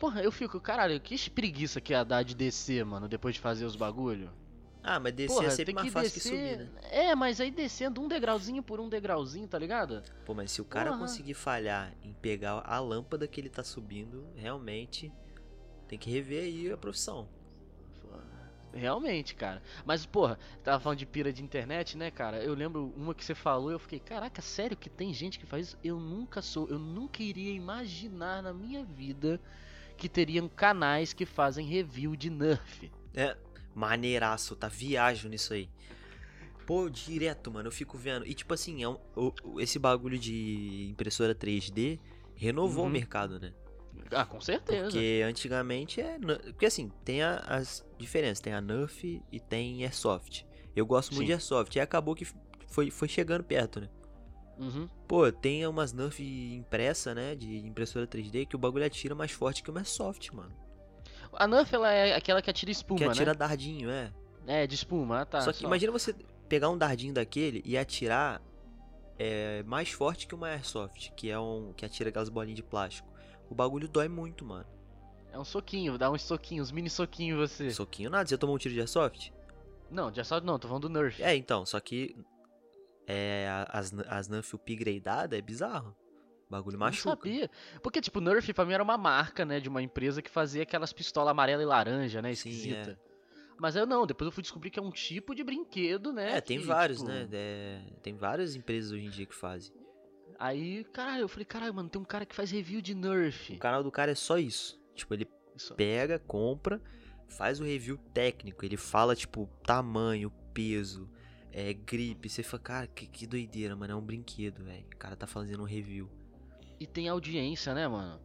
Porra, 0.00 0.22
eu 0.22 0.32
fico, 0.32 0.58
caralho, 0.58 0.98
que 0.98 1.28
preguiça 1.28 1.78
que 1.78 1.92
ia 1.92 2.02
dar 2.02 2.22
de 2.22 2.34
descer, 2.34 2.82
mano, 2.86 3.06
depois 3.06 3.34
de 3.34 3.40
fazer 3.40 3.66
os 3.66 3.76
bagulho. 3.76 4.32
Ah, 4.82 4.98
mas 4.98 5.12
descer 5.12 5.34
Porra, 5.34 5.46
é 5.46 5.50
sempre 5.50 5.74
mais 5.74 5.86
que 5.86 5.92
fácil 5.92 6.14
descer. 6.14 6.30
que 6.32 6.38
subir, 6.38 6.58
né? 6.58 6.80
É, 6.90 7.14
mas 7.14 7.38
aí 7.38 7.50
descendo 7.50 8.00
um 8.00 8.08
degrauzinho 8.08 8.62
por 8.62 8.80
um 8.80 8.88
degrauzinho, 8.88 9.46
tá 9.46 9.58
ligado? 9.58 10.02
Pô, 10.24 10.32
mas 10.32 10.52
se 10.52 10.62
o 10.62 10.64
cara 10.64 10.92
Porra. 10.92 11.02
conseguir 11.02 11.34
falhar 11.34 11.92
em 12.02 12.14
pegar 12.14 12.62
a 12.64 12.80
lâmpada 12.80 13.28
que 13.28 13.38
ele 13.38 13.50
tá 13.50 13.62
subindo, 13.62 14.26
realmente 14.34 15.12
tem 15.86 15.98
que 15.98 16.10
rever 16.10 16.44
aí 16.44 16.72
a 16.72 16.78
profissão. 16.78 17.28
Realmente, 18.72 19.34
cara. 19.34 19.60
Mas, 19.84 20.06
porra, 20.06 20.38
tava 20.62 20.80
falando 20.80 20.98
de 20.98 21.04
pira 21.04 21.30
de 21.30 21.42
internet, 21.42 21.98
né, 21.98 22.10
cara? 22.10 22.42
Eu 22.42 22.54
lembro 22.54 22.94
uma 22.96 23.14
que 23.14 23.24
você 23.24 23.34
falou 23.34 23.70
e 23.70 23.74
eu 23.74 23.78
fiquei, 23.78 23.98
caraca, 23.98 24.40
sério 24.40 24.76
que 24.76 24.88
tem 24.88 25.12
gente 25.12 25.38
que 25.38 25.44
faz 25.44 25.68
isso? 25.68 25.78
Eu 25.84 25.98
nunca 26.00 26.40
sou, 26.40 26.68
eu 26.68 26.78
nunca 26.78 27.22
iria 27.22 27.52
imaginar 27.52 28.42
na 28.42 28.54
minha 28.54 28.82
vida 28.84 29.40
que 30.00 30.08
teriam 30.08 30.48
canais 30.48 31.12
que 31.12 31.26
fazem 31.26 31.66
review 31.66 32.16
de 32.16 32.30
Nerf. 32.30 32.90
É, 33.14 33.36
maneiraço, 33.74 34.56
tá? 34.56 34.66
Viajo 34.68 35.28
nisso 35.28 35.52
aí. 35.52 35.68
Pô, 36.66 36.88
direto, 36.88 37.50
mano, 37.50 37.68
eu 37.68 37.72
fico 37.72 37.98
vendo. 37.98 38.26
E 38.26 38.32
tipo 38.32 38.54
assim, 38.54 38.82
é 38.82 38.88
um- 38.88 38.98
o- 39.16 39.32
o- 39.42 39.60
esse 39.60 39.78
bagulho 39.78 40.18
de 40.18 40.88
impressora 40.90 41.34
3D 41.34 41.98
renovou 42.34 42.84
o 42.84 42.86
Uhum. 42.86 42.92
mercado, 42.92 43.38
né? 43.40 43.52
Ah, 44.12 44.24
com 44.24 44.40
certeza. 44.40 44.84
Porque 44.84 45.22
antigamente 45.24 46.00
é. 46.00 46.18
Porque 46.46 46.66
assim, 46.66 46.90
tem 47.04 47.22
a- 47.22 47.38
as 47.46 47.84
diferenças. 47.98 48.40
Tem 48.40 48.52
a 48.52 48.60
Nerf 48.60 49.20
e 49.30 49.40
tem 49.40 49.82
Airsoft. 49.84 50.44
Eu 50.74 50.86
gosto 50.86 51.10
muito 51.10 51.20
Sim. 51.22 51.26
de 51.26 51.32
Airsoft. 51.32 51.74
E 51.76 51.80
acabou 51.80 52.14
que 52.14 52.26
foi, 52.68 52.90
foi 52.90 53.08
chegando 53.08 53.42
perto, 53.44 53.80
né? 53.80 53.88
Uhum. 54.60 54.88
Pô, 55.08 55.32
tem 55.32 55.66
umas 55.66 55.92
Nerf 55.92 56.22
impressa, 56.22 57.14
né? 57.14 57.34
De 57.34 57.66
impressora 57.66 58.06
3D 58.06 58.46
que 58.46 58.54
o 58.54 58.58
bagulho 58.58 58.84
atira 58.84 59.14
mais 59.14 59.32
forte 59.32 59.62
que 59.62 59.70
o 59.70 59.76
Airsoft, 59.76 60.34
mano. 60.34 60.52
A 61.32 61.46
Nerf, 61.48 61.74
ela 61.74 61.90
é 61.90 62.14
aquela 62.14 62.42
que 62.42 62.50
atira 62.50 62.70
espuma, 62.70 62.98
que 62.98 63.04
atira 63.04 63.32
né? 63.32 63.38
dardinho, 63.38 63.90
é. 63.90 64.12
É, 64.46 64.66
de 64.66 64.74
espuma, 64.74 65.20
ah, 65.20 65.24
tá. 65.24 65.40
só 65.42 65.52
que 65.52 65.64
imagina 65.64 65.92
você 65.92 66.14
pegar 66.48 66.68
um 66.70 66.76
dardinho 66.76 67.14
daquele 67.14 67.62
e 67.64 67.78
atirar 67.78 68.42
é, 69.18 69.62
mais 69.62 69.90
forte 69.90 70.26
que 70.26 70.34
uma 70.34 70.48
Airsoft, 70.48 71.12
que 71.16 71.30
é 71.30 71.38
um. 71.38 71.72
que 71.74 71.86
atira 71.86 72.10
aquelas 72.10 72.28
bolinhas 72.28 72.56
de 72.56 72.62
plástico. 72.62 73.08
O 73.48 73.54
bagulho 73.54 73.88
dói 73.88 74.08
muito, 74.08 74.44
mano. 74.44 74.66
É 75.32 75.38
um 75.38 75.44
soquinho, 75.44 75.96
dá 75.96 76.10
uns 76.10 76.22
soquinhos, 76.22 76.70
mini 76.70 76.90
soquinho 76.90 77.36
você. 77.36 77.70
Soquinho 77.70 78.10
nada, 78.10 78.28
você 78.28 78.36
tomou 78.36 78.56
um 78.56 78.58
tiro 78.58 78.74
de 78.74 78.80
Airsoft? 78.80 79.32
Não, 79.90 80.10
de 80.10 80.20
assalto 80.20 80.46
não, 80.46 80.58
tô 80.58 80.68
falando 80.68 80.88
do 80.88 80.88
Nerf. 80.88 81.22
É, 81.22 81.34
então, 81.34 81.64
só 81.66 81.80
que 81.80 82.16
é, 83.10 83.66
as, 83.68 83.92
as 84.08 84.28
Nerf 84.28 84.54
upgradeada 84.54 85.36
é 85.36 85.40
bizarro. 85.40 85.96
O 86.48 86.50
bagulho 86.50 86.78
machuca. 86.78 87.10
Não 87.10 87.16
sabia. 87.16 87.50
Porque, 87.82 88.00
tipo, 88.00 88.20
Nerf 88.20 88.52
pra 88.52 88.64
mim 88.64 88.72
era 88.72 88.82
uma 88.82 88.96
marca, 88.96 89.44
né? 89.44 89.60
De 89.60 89.68
uma 89.68 89.82
empresa 89.82 90.22
que 90.22 90.30
fazia 90.30 90.62
aquelas 90.62 90.92
pistolas 90.92 91.30
amarela 91.30 91.62
e 91.62 91.66
laranja, 91.66 92.22
né? 92.22 92.34
Sim, 92.34 92.50
Esquisita. 92.50 92.98
Mas 93.58 93.76
eu 93.76 93.86
não, 93.86 94.06
depois 94.06 94.26
eu 94.26 94.32
fui 94.32 94.42
descobrir 94.42 94.70
que 94.70 94.78
é 94.78 94.82
um 94.82 94.90
tipo 94.90 95.34
de 95.34 95.44
brinquedo, 95.44 96.12
né? 96.12 96.38
É, 96.38 96.40
tem 96.40 96.60
que, 96.60 96.66
vários, 96.66 96.98
tipo, 96.98 97.10
né? 97.10 97.28
É, 97.30 97.82
tem 98.02 98.14
várias 98.14 98.54
empresas 98.54 98.90
hoje 98.90 99.04
em 99.04 99.10
dia 99.10 99.26
que 99.26 99.34
fazem. 99.34 99.74
Aí, 100.38 100.84
caralho, 100.84 101.22
eu 101.22 101.28
falei, 101.28 101.44
caralho, 101.44 101.74
mano, 101.74 101.90
tem 101.90 102.00
um 102.00 102.04
cara 102.04 102.24
que 102.24 102.34
faz 102.34 102.50
review 102.50 102.80
de 102.80 102.94
Nerf. 102.94 103.52
O 103.52 103.58
canal 103.58 103.82
do 103.82 103.90
cara 103.90 104.12
é 104.12 104.14
só 104.14 104.38
isso. 104.38 104.80
Tipo, 104.94 105.12
ele 105.12 105.28
Isso. 105.54 105.74
pega, 105.74 106.18
compra, 106.18 106.80
faz 107.28 107.60
o 107.60 107.64
review 107.64 107.98
técnico. 108.14 108.64
Ele 108.64 108.78
fala, 108.78 109.14
tipo, 109.14 109.46
tamanho, 109.62 110.32
peso, 110.54 111.06
é, 111.52 111.72
gripe. 111.72 112.28
Você 112.28 112.42
fala, 112.42 112.62
cara, 112.62 112.86
que, 112.86 113.06
que 113.06 113.26
doideira, 113.26 113.74
mano. 113.76 113.92
É 113.92 113.96
um 113.96 114.00
brinquedo, 114.00 114.64
velho. 114.64 114.84
O 114.92 114.96
cara 114.96 115.16
tá 115.16 115.26
fazendo 115.26 115.62
um 115.62 115.66
review. 115.66 116.08
E 116.78 116.86
tem 116.86 117.08
audiência, 117.08 117.74
né, 117.74 117.86
mano? 117.86 118.20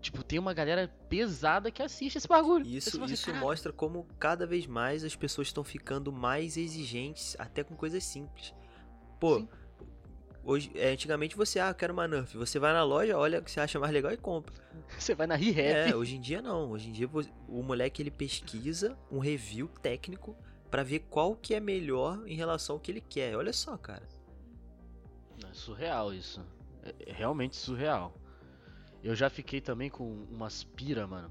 Tipo, 0.00 0.24
tem 0.24 0.38
uma 0.38 0.54
galera 0.54 0.88
pesada 1.08 1.70
que 1.70 1.82
assiste 1.82 2.16
esse 2.16 2.26
bagulho. 2.26 2.66
Isso, 2.66 3.02
assim, 3.02 3.12
isso 3.12 3.34
mostra 3.34 3.70
como 3.70 4.06
cada 4.18 4.46
vez 4.46 4.66
mais 4.66 5.04
as 5.04 5.14
pessoas 5.14 5.48
estão 5.48 5.62
ficando 5.62 6.10
mais 6.10 6.56
exigentes, 6.56 7.36
até 7.38 7.62
com 7.62 7.76
coisas 7.76 8.02
simples. 8.02 8.54
Pô, 9.20 9.40
Sim. 9.40 9.48
hoje, 10.42 10.72
é, 10.74 10.92
antigamente 10.92 11.36
você, 11.36 11.60
ah, 11.60 11.68
eu 11.68 11.74
quero 11.74 11.92
uma 11.92 12.08
Nerf. 12.08 12.34
Você 12.38 12.58
vai 12.58 12.72
na 12.72 12.82
loja, 12.82 13.18
olha 13.18 13.40
o 13.40 13.42
que 13.42 13.50
você 13.50 13.60
acha 13.60 13.78
mais 13.78 13.92
legal 13.92 14.10
e 14.10 14.16
compra. 14.16 14.54
Você 14.98 15.14
vai 15.14 15.26
na 15.26 15.36
ReHap. 15.36 15.90
É, 15.90 15.94
hoje 15.94 16.16
em 16.16 16.20
dia 16.20 16.40
não. 16.40 16.70
Hoje 16.70 16.88
em 16.88 16.92
dia 16.92 17.08
o 17.46 17.62
moleque 17.62 18.02
ele 18.02 18.10
pesquisa 18.10 18.96
um 19.10 19.18
review 19.18 19.68
técnico 19.82 20.36
pra 20.70 20.82
ver 20.82 21.00
qual 21.10 21.34
que 21.34 21.54
é 21.54 21.60
melhor 21.60 22.22
em 22.26 22.34
relação 22.34 22.76
ao 22.76 22.80
que 22.80 22.92
ele 22.92 23.00
quer. 23.00 23.36
Olha 23.36 23.52
só, 23.52 23.76
cara. 23.76 24.06
É 25.44 25.52
surreal 25.52 26.14
isso. 26.14 26.40
É 26.82 26.94
é 27.06 27.12
realmente 27.12 27.56
surreal. 27.56 28.14
Eu 29.02 29.14
já 29.14 29.28
fiquei 29.30 29.60
também 29.60 29.90
com 29.90 30.04
umas 30.30 30.62
pira, 30.62 31.06
mano. 31.06 31.30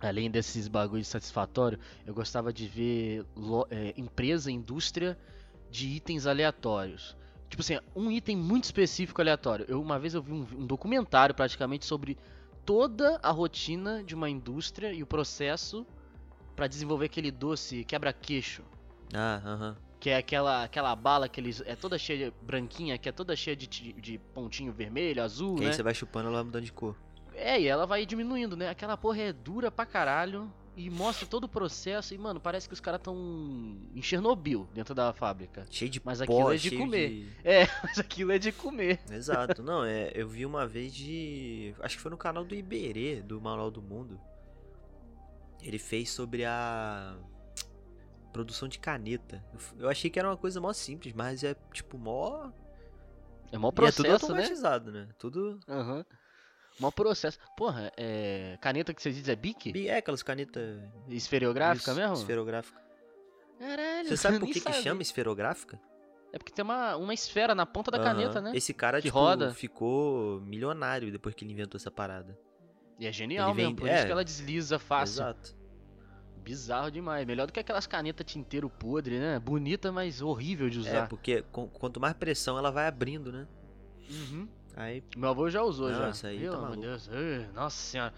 Além 0.00 0.30
desses 0.30 0.66
bagulhos 0.66 1.06
satisfatórios, 1.06 1.80
eu 2.04 2.12
gostava 2.12 2.52
de 2.52 2.66
ver 2.66 3.24
é, 3.70 3.94
empresa, 3.96 4.50
indústria 4.50 5.16
de 5.70 5.86
itens 5.88 6.26
aleatórios. 6.26 7.16
Tipo 7.48 7.62
assim, 7.62 7.78
um 7.94 8.10
item 8.10 8.36
muito 8.36 8.64
específico 8.64 9.20
aleatório. 9.20 9.64
Eu, 9.68 9.80
uma 9.80 9.98
vez 9.98 10.14
eu 10.14 10.22
vi 10.22 10.32
um, 10.32 10.46
um 10.56 10.66
documentário 10.66 11.34
praticamente 11.34 11.84
sobre 11.86 12.18
toda 12.64 13.18
a 13.22 13.30
rotina 13.30 14.02
de 14.02 14.14
uma 14.14 14.28
indústria 14.28 14.92
e 14.92 15.02
o 15.02 15.06
processo 15.06 15.86
pra 16.56 16.66
desenvolver 16.66 17.06
aquele 17.06 17.30
doce 17.30 17.84
quebra-queixo. 17.84 18.62
Ah, 19.14 19.40
aham. 19.44 19.76
Que 20.00 20.10
é 20.10 20.16
aquela, 20.16 20.64
aquela 20.64 20.96
bala 20.96 21.28
que 21.28 21.40
eles. 21.40 21.62
É 21.64 21.76
toda 21.76 21.96
cheia 21.98 22.30
de 22.30 22.36
branquinha, 22.44 22.98
que 22.98 23.08
é 23.08 23.12
toda 23.12 23.36
cheia 23.36 23.54
de, 23.54 23.66
de 23.68 24.18
pontinho 24.34 24.72
vermelho, 24.72 25.22
azul, 25.22 25.54
Que 25.54 25.62
né? 25.62 25.66
aí 25.68 25.72
você 25.74 25.82
vai 25.82 25.94
chupando 25.94 26.26
ela 26.28 26.38
vai 26.38 26.44
mudando 26.44 26.64
de 26.64 26.72
cor. 26.72 26.96
É, 27.34 27.60
e 27.60 27.66
ela 27.66 27.86
vai 27.86 28.04
diminuindo, 28.04 28.56
né? 28.56 28.68
Aquela 28.68 28.96
porra 28.96 29.20
é 29.22 29.32
dura 29.32 29.70
pra 29.70 29.86
caralho. 29.86 30.52
E 30.74 30.88
mostra 30.88 31.26
todo 31.26 31.44
o 31.44 31.48
processo. 31.48 32.14
E, 32.14 32.18
mano, 32.18 32.40
parece 32.40 32.66
que 32.66 32.72
os 32.72 32.80
caras 32.80 32.98
tão 33.02 33.14
em 33.94 34.00
Chernobyl 34.00 34.66
dentro 34.72 34.94
da 34.94 35.12
fábrica. 35.12 35.66
Cheio 35.70 35.90
de 35.90 36.00
Mas 36.02 36.18
pó, 36.18 36.24
aquilo 36.24 36.52
é 36.52 36.56
de 36.56 36.70
comer. 36.78 37.08
de- 37.10 37.28
É, 37.44 37.68
mas 37.84 37.98
aquilo 37.98 38.32
é 38.32 38.38
de 38.38 38.50
comer. 38.52 38.98
Exato. 39.10 39.62
Não, 39.62 39.84
é, 39.84 40.10
eu 40.14 40.26
vi 40.26 40.46
uma 40.46 40.66
vez 40.66 40.94
de. 40.94 41.74
Acho 41.80 41.96
que 41.96 42.02
foi 42.02 42.10
no 42.10 42.16
canal 42.16 42.42
do 42.42 42.54
Iberê, 42.54 43.20
do 43.20 43.38
Manual 43.38 43.70
do 43.70 43.82
Mundo. 43.82 44.18
Ele 45.62 45.78
fez 45.78 46.10
sobre 46.10 46.44
a 46.44 47.16
produção 48.32 48.68
de 48.68 48.78
caneta. 48.78 49.44
Eu 49.78 49.88
achei 49.88 50.10
que 50.10 50.18
era 50.18 50.28
uma 50.28 50.36
coisa 50.36 50.60
mó 50.60 50.72
simples, 50.72 51.12
mas 51.14 51.44
é 51.44 51.54
tipo 51.72 51.96
mó. 51.98 52.50
É 53.52 53.58
mó 53.58 53.68
e 53.68 53.70
é 53.70 53.70
tudo 53.70 53.74
processo, 53.74 54.02
né? 54.02 54.10
automatizado, 54.12 54.90
né? 54.90 55.08
Tudo. 55.18 55.60
Aham. 55.68 56.04
Mó 56.80 56.90
processo. 56.90 57.38
Porra, 57.56 57.92
é. 57.96 58.56
Caneta 58.60 58.94
que 58.94 59.02
vocês 59.02 59.14
dizem 59.14 59.32
é 59.32 59.36
Bic? 59.36 59.70
Bi- 59.72 59.88
É 59.88 59.98
aquelas 59.98 60.22
canetas. 60.22 60.80
Esferográfica 61.08 61.90
isso, 61.92 62.00
mesmo? 62.00 62.14
Esferográfica. 62.16 62.80
Caralho, 63.58 64.08
Você 64.08 64.16
sabe 64.16 64.38
por 64.40 64.48
que, 64.48 64.60
que 64.60 64.72
chama 64.72 65.02
esferográfica? 65.02 65.78
É 66.32 66.38
porque 66.38 66.50
tem 66.52 66.64
uma, 66.64 66.96
uma 66.96 67.12
esfera 67.12 67.54
na 67.54 67.66
ponta 67.66 67.90
da 67.90 67.98
Aham. 67.98 68.04
caneta, 68.06 68.40
né? 68.40 68.52
Esse 68.54 68.72
cara, 68.72 68.98
Que 69.02 69.08
tipo, 69.08 69.18
roda. 69.18 69.52
ficou 69.52 70.40
milionário 70.40 71.12
depois 71.12 71.34
que 71.34 71.44
ele 71.44 71.52
inventou 71.52 71.78
essa 71.78 71.90
parada. 71.90 72.36
E 72.98 73.06
é 73.06 73.12
genial 73.12 73.50
Ele 73.50 73.62
mesmo, 73.62 73.76
por 73.76 73.86
isso 73.88 73.96
é. 73.96 74.06
que 74.06 74.12
ela 74.12 74.24
desliza 74.24 74.78
fácil. 74.78 75.22
Exato. 75.22 75.56
Bizarro 76.44 76.90
demais. 76.90 77.26
Melhor 77.26 77.46
do 77.46 77.52
que 77.52 77.60
aquelas 77.60 77.86
canetas 77.86 78.26
tinteiro 78.26 78.68
podre, 78.68 79.18
né? 79.18 79.38
Bonita, 79.38 79.90
mas 79.92 80.20
horrível 80.20 80.68
de 80.68 80.78
É, 80.78 80.80
usar. 80.80 81.08
porque 81.08 81.42
com- 81.52 81.68
quanto 81.68 82.00
mais 82.00 82.14
pressão 82.14 82.58
ela 82.58 82.70
vai 82.70 82.86
abrindo, 82.86 83.30
né? 83.32 83.46
Uhum. 84.10 84.48
Aí 84.74 85.02
Meu 85.16 85.28
avô 85.30 85.48
já 85.50 85.62
usou 85.62 85.90
Não, 85.90 85.98
já. 85.98 86.10
isso 86.10 86.26
aí 86.26 86.40
Pelo 86.40 86.52
tá 86.56 86.66
amor. 86.66 86.76
Deus. 86.76 87.10
Nossa 87.54 87.76
senhora. 87.76 88.14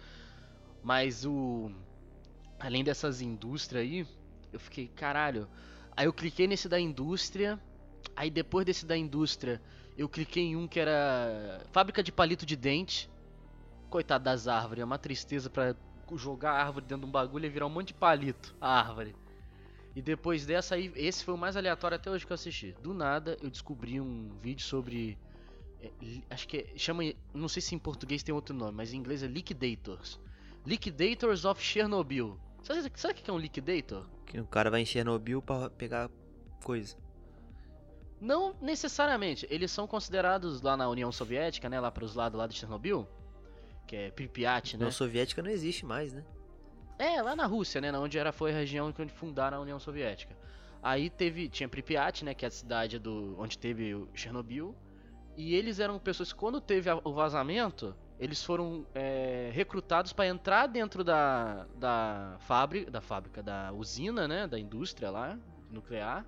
Mas 0.83 1.25
o. 1.27 1.71
Além 2.59 2.83
dessas 2.85 3.21
indústrias 3.21 3.83
aí, 3.83 4.07
eu 4.53 4.61
fiquei, 4.61 4.89
caralho. 4.89 5.49
Aí 5.97 6.07
eu 6.07 6.13
cliquei 6.13 6.47
nesse 6.47 6.69
da 6.69 6.79
indústria. 6.81 7.61
Aí 8.17 8.31
depois 8.31 8.65
desse 8.65 8.87
da 8.87 8.97
indústria, 8.97 9.61
eu 9.99 10.09
cliquei 10.09 10.45
em 10.45 10.57
um 10.57 10.67
que 10.69 10.79
era. 10.81 11.61
Fábrica 11.73 12.03
de 12.03 12.13
palito 12.13 12.47
de 12.47 12.57
dente. 12.57 13.11
Coitado 13.95 14.25
das 14.25 14.49
árvores, 14.49 14.83
é 14.83 14.85
uma 14.85 14.99
tristeza 14.99 15.49
pra 15.49 15.73
jogar 16.17 16.51
a 16.51 16.65
árvore 16.65 16.85
dentro 16.85 17.05
de 17.05 17.07
um 17.07 17.13
bagulho 17.13 17.47
e 17.47 17.49
virar 17.49 17.67
um 17.67 17.71
monte 17.71 17.89
de 17.89 17.95
palito. 17.95 18.53
A 18.61 18.81
árvore. 18.81 19.15
E 19.95 20.03
depois 20.03 20.45
dessa 20.45 20.75
aí, 20.75 20.93
esse 20.97 21.25
foi 21.25 21.33
o 21.33 21.39
mais 21.39 21.57
aleatório 21.57 21.95
até 21.95 22.11
hoje 22.11 22.27
que 22.27 22.33
eu 22.33 22.35
assisti. 22.35 22.75
Do 22.83 22.93
nada, 22.93 23.39
eu 23.41 23.49
descobri 23.49 24.01
um 24.01 24.31
vídeo 24.43 24.65
sobre 24.65 25.17
é, 25.81 25.93
acho 26.29 26.49
que 26.49 26.57
é, 26.57 26.73
chama, 26.77 27.05
não 27.33 27.47
sei 27.47 27.63
se 27.63 27.73
em 27.73 27.79
português 27.79 28.25
tem 28.25 28.35
outro 28.35 28.53
nome, 28.53 28.73
mas 28.73 28.93
em 28.93 28.97
inglês 28.97 29.23
é 29.23 29.29
Liquidators. 29.29 30.19
Liquidators 30.67 31.45
of 31.45 31.63
Chernobyl. 31.63 32.37
Sabe, 32.65 32.91
sabe 32.97 33.15
o 33.15 33.17
que 33.23 33.31
é 33.31 33.33
um 33.33 33.39
Liquidator? 33.39 34.05
que 34.27 34.41
o 34.41 34.45
cara 34.45 34.73
vai 34.73 34.81
em 34.81 34.85
Chernobyl 34.85 35.41
pra 35.41 35.71
pegar 35.71 36.11
coisa. 36.65 36.97
Não 38.21 38.57
necessariamente. 38.61 39.47
Eles 39.49 39.71
são 39.71 39.87
considerados 39.87 40.63
lá 40.63 40.77
na 40.77 40.89
União 40.89 41.13
Soviética, 41.13 41.69
né, 41.69 41.79
lá 41.79 41.93
para 41.93 42.05
os 42.05 42.17
lados 42.17 42.37
lá 42.37 42.49
de 42.49 42.57
Chernobyl, 42.57 43.07
que 43.87 43.97
é 43.97 44.11
Pripyat, 44.11 44.77
né? 44.77 44.85
União 44.85 44.91
Soviética 44.93 45.43
não 45.43 45.51
existe 45.51 45.85
mais, 45.85 46.13
né? 46.13 46.25
É, 46.99 47.21
lá 47.21 47.35
na 47.35 47.47
Rússia, 47.47 47.81
né? 47.81 47.93
Onde 47.93 48.19
era, 48.19 48.33
foi 48.33 48.53
a 48.53 48.55
região 48.55 48.93
onde 48.99 49.13
fundaram 49.13 49.59
a 49.59 49.61
União 49.61 49.79
Soviética. 49.79 50.37
Aí 50.83 51.11
teve, 51.11 51.49
tinha 51.49 51.69
Pripyat, 51.69 52.25
né? 52.25 52.35
Que 52.35 52.45
é 52.45 52.49
a 52.49 52.51
cidade 52.51 52.99
do, 52.99 53.37
onde 53.39 53.59
teve 53.59 53.95
o 53.95 54.09
Chernobyl. 54.15 54.75
E 55.37 55.55
eles 55.55 55.81
eram 55.81 55.99
pessoas 55.99 56.33
que 56.33 56.39
quando 56.39 56.61
teve 56.61 56.89
o 57.03 57.13
vazamento, 57.13 57.97
eles 58.19 58.45
foram 58.45 58.87
é, 58.95 59.51
recrutados 59.53 60.13
para 60.13 60.29
entrar 60.29 60.67
dentro 60.67 61.03
da, 61.03 61.67
da 61.77 62.37
fábrica, 62.41 62.91
da 62.91 63.01
fábrica, 63.01 63.43
da 63.43 63.73
usina, 63.73 64.29
né? 64.29 64.47
Da 64.47 64.59
indústria 64.59 65.11
lá, 65.11 65.39
nuclear. 65.71 66.25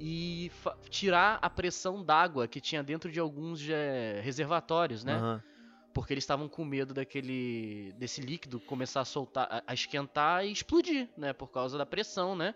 E 0.00 0.50
tirar 0.88 1.38
a 1.42 1.50
pressão 1.50 2.02
d'água 2.02 2.48
que 2.48 2.60
tinha 2.60 2.82
dentro 2.82 3.10
de 3.10 3.20
alguns 3.20 3.68
é, 3.68 4.20
reservatórios, 4.22 5.04
né? 5.04 5.14
Aham. 5.14 5.42
Porque 5.92 6.12
eles 6.14 6.24
estavam 6.24 6.48
com 6.48 6.64
medo 6.64 6.92
daquele 6.94 7.92
desse 7.98 8.20
líquido 8.20 8.58
começar 8.60 9.00
a 9.00 9.04
soltar, 9.04 9.62
a, 9.66 9.74
esquentar 9.74 10.44
e 10.44 10.52
explodir, 10.52 11.08
né, 11.16 11.32
por 11.32 11.48
causa 11.48 11.76
da 11.78 11.84
pressão, 11.86 12.34
né? 12.34 12.54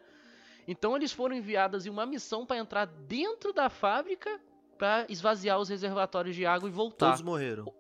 Então 0.68 0.96
eles 0.96 1.12
foram 1.12 1.36
enviados 1.36 1.86
em 1.86 1.90
uma 1.90 2.04
missão 2.06 2.44
para 2.44 2.56
entrar 2.58 2.86
dentro 2.86 3.52
da 3.52 3.68
fábrica 3.70 4.40
para 4.78 5.06
esvaziar 5.08 5.58
os 5.58 5.68
reservatórios 5.68 6.34
de 6.36 6.44
água 6.44 6.68
e 6.68 6.72
voltar. 6.72 7.06
Todos 7.10 7.22
morreram. 7.22 7.72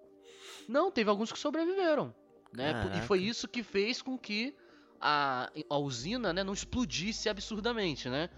Não, 0.68 0.90
teve 0.90 1.10
alguns 1.10 1.30
que 1.32 1.38
sobreviveram, 1.38 2.14
né? 2.52 2.74
Por- 2.82 2.90
E 2.96 3.00
foi 3.02 3.18
Caraca. 3.18 3.30
isso 3.30 3.48
que 3.48 3.62
fez 3.62 4.00
com 4.00 4.16
que 4.18 4.54
a, 5.00 5.50
a 5.68 5.76
usina, 5.78 6.32
né, 6.32 6.42
não 6.42 6.52
explodisse 6.54 7.28
absurdamente, 7.28 8.08
né? 8.08 8.30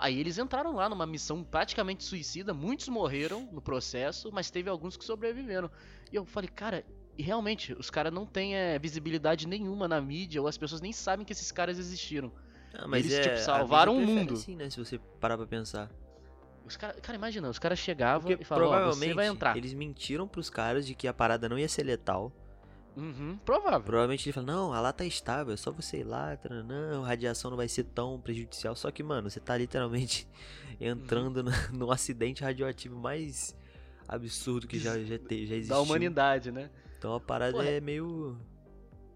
Aí 0.00 0.18
eles 0.18 0.38
entraram 0.38 0.74
lá 0.74 0.88
numa 0.88 1.06
missão 1.06 1.44
praticamente 1.44 2.04
suicida, 2.04 2.54
muitos 2.54 2.88
morreram 2.88 3.46
no 3.52 3.60
processo, 3.60 4.30
mas 4.32 4.50
teve 4.50 4.70
alguns 4.70 4.96
que 4.96 5.04
sobreviveram. 5.04 5.70
E 6.10 6.16
eu 6.16 6.24
falei, 6.24 6.48
cara, 6.48 6.86
e 7.18 7.22
realmente, 7.22 7.74
os 7.74 7.90
caras 7.90 8.10
não 8.10 8.24
têm 8.24 8.56
é, 8.56 8.78
visibilidade 8.78 9.46
nenhuma 9.46 9.86
na 9.86 10.00
mídia, 10.00 10.40
ou 10.40 10.48
as 10.48 10.56
pessoas 10.56 10.80
nem 10.80 10.90
sabem 10.90 11.26
que 11.26 11.34
esses 11.34 11.52
caras 11.52 11.78
existiram. 11.78 12.32
Ah, 12.72 12.88
mas 12.88 13.04
Eles, 13.04 13.18
é, 13.18 13.20
tipo, 13.20 13.36
salvaram 13.40 13.92
o 13.92 13.96
prefere 13.96 14.20
mundo. 14.20 14.34
Assim, 14.34 14.56
né? 14.56 14.70
Se 14.70 14.78
você 14.78 14.98
parar 15.20 15.36
pra 15.36 15.46
pensar. 15.46 15.90
Os 16.64 16.78
cara, 16.78 16.94
cara, 16.94 17.18
imagina, 17.18 17.50
os 17.50 17.58
caras 17.58 17.78
chegavam 17.78 18.26
Porque 18.26 18.42
e 18.42 18.46
falavam, 18.46 18.70
ó, 18.70 18.70
você 18.70 18.80
provavelmente 18.80 19.14
vai 19.14 19.26
entrar. 19.26 19.54
eles 19.54 19.74
mentiram 19.74 20.26
pros 20.26 20.48
caras 20.48 20.86
de 20.86 20.94
que 20.94 21.06
a 21.06 21.12
parada 21.12 21.46
não 21.46 21.58
ia 21.58 21.68
ser 21.68 21.82
letal. 21.82 22.32
Uhum, 22.96 23.38
provável. 23.44 23.80
Provavelmente 23.80 24.28
ele 24.28 24.32
fala, 24.32 24.46
não, 24.46 24.72
a 24.72 24.80
lá 24.80 24.92
tá 24.92 25.04
estável, 25.04 25.54
é 25.54 25.56
só 25.56 25.70
você 25.70 25.98
ir 25.98 26.04
lá, 26.04 26.38
não, 26.66 27.04
a 27.04 27.08
radiação 27.08 27.50
não 27.50 27.56
vai 27.56 27.68
ser 27.68 27.84
tão 27.84 28.20
prejudicial. 28.20 28.74
Só 28.76 28.90
que, 28.90 29.02
mano, 29.02 29.30
você 29.30 29.40
tá 29.40 29.56
literalmente 29.56 30.26
entrando 30.80 31.42
no, 31.42 31.50
no 31.72 31.92
acidente 31.92 32.42
radioativo 32.42 32.98
mais 32.98 33.56
absurdo 34.08 34.66
que 34.66 34.78
já, 34.78 34.98
já, 34.98 35.18
te, 35.18 35.46
já 35.46 35.54
existiu. 35.54 35.76
Da 35.76 35.80
humanidade, 35.80 36.50
né? 36.50 36.70
Então 36.98 37.14
a 37.14 37.20
parada 37.20 37.52
Pô, 37.52 37.62
é 37.62 37.80
meio. 37.80 38.36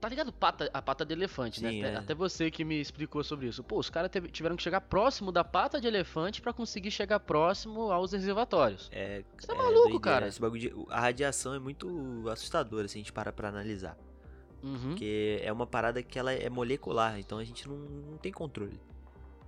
Tá 0.05 0.09
ligado 0.11 0.33
pata, 0.33 0.71
a 0.73 0.83
pata 0.83 1.05
de 1.05 1.13
elefante, 1.15 1.61
Sim, 1.61 1.83
né? 1.83 1.93
é. 1.93 1.97
Até, 1.97 2.15
você 2.15 2.51
que 2.51 2.65
me 2.65 2.81
explicou 2.81 3.25
sobre 3.25 3.47
isso. 3.49 3.63
Pô, 3.65 3.79
os 3.79 3.89
caras 3.89 4.11
tiveram 4.33 4.55
que 4.57 4.63
chegar 4.63 4.81
próximo 4.83 5.33
da 5.33 5.43
pata 5.43 5.81
de 5.81 5.87
elefante 5.87 6.43
pra 6.43 6.53
conseguir 6.53 6.91
chegar 6.91 7.21
próximo 7.21 7.91
aos 7.91 8.13
reservatórios. 8.13 8.89
É, 8.93 9.23
Você 9.39 9.47
tá 9.47 9.55
é 9.55 9.57
maluco, 9.57 9.75
doideira. 9.81 10.01
cara? 10.01 10.29
Esse 10.29 10.41
bagulho 10.41 10.61
de- 10.61 10.75
a 10.91 11.01
radiação 11.01 11.55
é 11.55 11.59
muito 11.59 12.25
assustadora 12.31 12.87
se 12.89 12.97
a 12.97 13.01
gente 13.01 13.13
parar 13.13 13.33
pra 13.33 13.49
analisar. 13.49 13.97
Uhum. 14.63 14.91
Porque 14.91 15.41
é 15.43 15.53
uma 15.53 15.67
parada 15.67 16.03
que 16.03 16.19
ela 16.19 16.33
é 16.33 16.49
molecular, 16.49 17.19
então 17.19 17.39
a 17.39 17.45
gente 17.45 17.69
não, 17.69 17.77
não 17.77 18.17
tem 18.19 18.33
controle. 18.33 18.81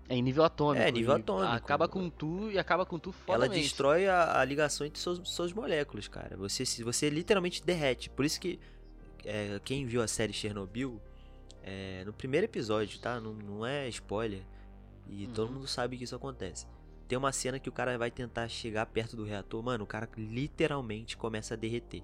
É 0.09 0.15
em 0.15 0.23
nível 0.23 0.45
atômico. 0.45 0.87
É, 0.87 0.91
nível 0.93 1.15
atômico. 1.15 1.53
Acaba 1.53 1.89
com 1.89 2.09
tu 2.09 2.51
e 2.51 2.59
acaba 2.59 2.87
com 2.87 2.99
tu 2.99 3.11
Ela 3.27 3.39
fodamente. 3.39 3.63
destrói 3.63 4.07
a, 4.07 4.39
a 4.41 4.45
ligação 4.45 4.87
entre 4.87 5.01
suas, 5.01 5.21
suas 5.29 5.53
moléculas, 5.53 6.07
cara. 6.07 6.37
Você, 6.37 6.65
se- 6.65 6.85
você 6.85 7.11
literalmente 7.11 7.65
derrete. 7.65 8.09
Por 8.11 8.25
isso 8.25 8.41
que 8.41 8.59
é, 9.27 9.61
quem 9.65 9.85
viu 9.87 10.01
a 10.03 10.09
série 10.09 10.33
Chernobyl, 10.33 11.01
é, 11.63 12.03
no 12.07 12.13
primeiro 12.13 12.45
episódio, 12.47 12.99
tá? 13.01 13.21
Não, 13.21 13.33
não 13.35 13.67
é 13.67 13.89
spoiler. 13.89 14.43
E 15.09 15.27
todo 15.29 15.49
Uhum. 15.49 15.55
mundo 15.57 15.69
sabe 15.69 15.97
que 15.97 16.05
isso 16.05 16.17
acontece. 16.17 16.67
Tem 17.09 17.17
uma 17.19 17.31
cena 17.33 17.59
que 17.61 17.69
o 17.69 17.73
cara 17.73 17.97
vai 17.99 18.11
tentar 18.11 18.49
chegar 18.49 18.87
perto 18.87 19.15
do 19.17 19.25
reator, 19.25 19.63
mano, 19.63 19.85
o 19.85 19.87
cara 19.87 20.09
literalmente 20.17 21.17
começa 21.17 21.55
a 21.55 21.57
derreter. 21.57 22.03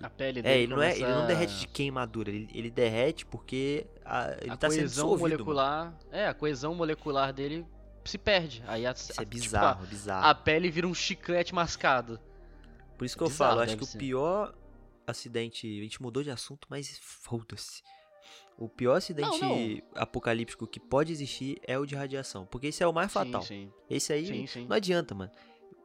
A 0.00 0.08
pele 0.08 0.38
É, 0.40 0.42
dele 0.42 0.54
ele 0.62 0.66
não, 0.74 0.82
é, 0.82 0.92
ele 0.92 1.00
não 1.02 1.08
começa- 1.12 1.26
derrete 1.26 1.58
de 1.58 1.66
queimadura, 1.68 2.30
ele, 2.30 2.48
ele 2.54 2.70
derrete 2.70 3.26
porque 3.26 3.84
a- 4.04 4.36
ele 4.40 4.50
a 4.50 4.56
tá 4.56 4.70
sendo 4.70 4.80
coesão 4.80 5.04
dissolvido. 5.06 5.18
mano. 5.22 5.30
molecular. 5.44 5.98
É, 6.12 6.28
a 6.28 6.34
coesão 6.34 6.74
molecular 6.74 7.32
dele 7.32 7.66
se 8.04 8.16
perde. 8.16 8.62
Aí 8.68 8.86
a, 8.86 8.92
Isso 8.92 9.10
a- 9.12 9.22
é 9.22 9.24
tipo, 9.24 9.30
bizarro, 9.30 9.82
a- 9.82 9.86
bizarro. 9.86 10.26
a 10.26 10.34
pele 10.34 10.70
vira 10.70 10.86
um 10.86 10.94
chiclete 10.94 11.52
mascado. 11.54 12.18
Por 12.96 13.04
isso 13.04 13.16
que 13.16 13.22
eu 13.24 13.28
Bizarro 13.28 13.50
falo, 13.50 13.60
acho 13.62 13.76
que 13.76 13.84
ser. 13.86 13.96
o 13.96 14.00
pior 14.00 14.54
acidente. 15.10 15.66
A 15.66 15.82
gente 15.82 16.00
mudou 16.02 16.22
de 16.22 16.30
assunto, 16.30 16.66
mas 16.70 16.98
foda-se. 17.00 17.82
O 18.56 18.68
pior 18.68 18.96
acidente 18.96 19.40
não. 19.40 20.02
apocalíptico 20.02 20.66
que 20.66 20.80
pode 20.80 21.12
existir 21.12 21.60
é 21.66 21.78
o 21.78 21.86
de 21.86 21.94
radiação. 21.94 22.44
Porque 22.46 22.66
esse 22.68 22.82
é 22.82 22.86
o 22.86 22.92
mais 22.92 23.12
fatal. 23.12 23.42
Sim. 23.42 23.72
Esse 23.88 24.12
aí 24.12 24.46
Sim, 24.48 24.66
não 24.66 24.76
adianta, 24.76 25.14
mano. 25.14 25.30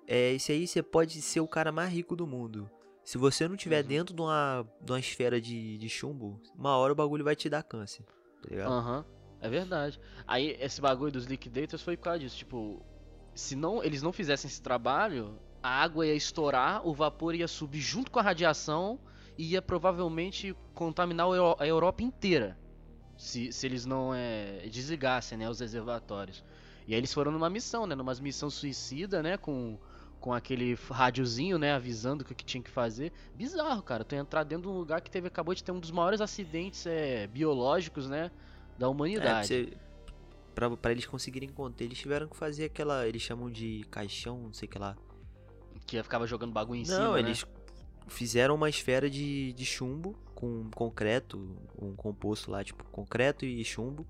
É, 0.08 0.34
esse 0.34 0.52
aí 0.52 0.68
você 0.68 0.82
pode 0.82 1.22
ser 1.22 1.40
o 1.40 1.48
cara 1.48 1.72
mais 1.72 1.92
rico 1.92 2.16
do 2.16 2.26
mundo. 2.26 2.70
Se 3.04 3.18
você 3.18 3.48
não 3.48 3.56
tiver 3.56 3.82
Uhum. 3.84 3.88
dentro 3.90 4.16
de 4.16 4.22
uma, 4.22 4.68
de 4.82 4.92
uma 4.92 5.00
esfera 5.00 5.40
de, 5.40 5.78
de 5.78 5.90
chumbo, 5.90 6.42
uma 6.58 6.76
hora 6.78 6.94
o 6.94 6.96
bagulho 6.96 7.24
vai 7.24 7.36
te 7.36 7.48
dar 7.50 7.62
câncer. 7.64 8.04
Tá 8.42 8.50
ligado? 8.50 8.72
Aham, 8.72 9.06
é 9.40 9.50
verdade. 9.50 10.00
Aí 10.26 10.58
esse 10.60 10.82
bagulho 10.82 11.12
dos 11.12 11.26
liquidators 11.26 11.82
foi 11.82 11.96
por 11.96 12.04
causa 12.06 12.20
disso, 12.20 12.38
tipo, 12.38 12.84
se 13.36 13.56
não 13.56 13.84
eles 13.84 14.02
não 14.02 14.12
fizessem 14.12 14.48
esse 14.50 14.62
trabalho, 14.62 15.38
a 15.62 15.70
água 15.70 16.08
ia 16.08 16.16
estourar, 16.16 16.86
o 16.88 16.94
vapor 16.94 17.36
ia 17.36 17.48
subir 17.48 17.82
junto 17.82 18.10
com 18.10 18.20
a 18.20 18.24
radiação 18.24 19.00
ia 19.38 19.62
provavelmente 19.62 20.56
contaminar 20.74 21.28
a 21.60 21.68
Europa 21.68 22.04
inteira. 22.04 22.58
Se, 23.18 23.52
se 23.52 23.66
eles 23.68 23.86
não 23.86 24.14
é, 24.14 24.68
desligassem, 24.70 25.38
né, 25.38 25.50
os 25.50 25.60
reservatórios. 25.60 26.44
E 26.88 26.94
aí 26.94 27.00
eles 27.00 27.14
foram 27.14 27.32
numa 27.32 27.50
missão, 27.50 27.86
né, 27.88 27.96
numa 27.96 28.14
missão 28.16 28.50
suicida, 28.50 29.22
né, 29.24 29.38
com 29.38 29.78
com 30.20 30.32
aquele 30.32 30.74
rádiozinho, 30.90 31.58
né, 31.60 31.74
avisando 31.74 32.24
o 32.24 32.26
que, 32.26 32.34
que 32.34 32.46
tinha 32.46 32.64
que 32.64 32.70
fazer. 32.70 33.12
Bizarro, 33.36 33.84
cara, 33.84 34.06
tu 34.06 34.16
entrar 34.16 34.46
dentro 34.46 34.64
de 34.64 34.68
um 34.70 34.78
lugar 34.78 35.02
que 35.02 35.12
teve 35.12 35.28
acabou 35.28 35.54
de 35.54 35.62
ter 35.62 35.74
um 35.74 35.80
dos 35.82 35.92
maiores 35.92 36.22
acidentes 36.22 36.86
é, 36.86 37.28
biológicos, 37.28 38.08
né, 38.08 38.32
da 38.80 38.86
É, 38.86 38.90
humanidade. 38.90 39.48
você, 39.48 39.74
pra, 40.56 40.70
pra 40.78 40.94
eles 40.94 41.06
conseguirem 41.06 41.50
conter, 41.50 41.84
eles 41.84 41.98
tiveram 41.98 42.30
que 42.30 42.38
fazer 42.38 42.64
aquela. 42.64 43.06
Eles 43.06 43.22
chamam 43.22 43.52
de 43.52 43.84
caixão, 43.92 44.38
não 44.44 44.54
sei 44.54 44.66
o 44.66 44.72
que 44.72 44.80
lá. 44.80 44.96
Que 45.86 46.02
ficava 46.02 46.26
jogando 46.26 46.54
bagulho 46.54 46.80
em 46.80 46.86
Não, 46.86 46.96
cima, 46.96 47.20
eles 47.20 47.46
fizeram 48.08 48.56
uma 48.56 48.70
esfera 48.70 49.10
de, 49.10 49.54
de 49.54 49.66
chumbo 49.66 50.16
com 50.36 50.70
concreto, 50.72 51.56
um 51.82 51.96
composto 51.96 52.52
lá, 52.52 52.64
tipo 52.64 52.84
concreto 52.86 53.46
e 53.46 53.64
chumbo, 53.64 54.06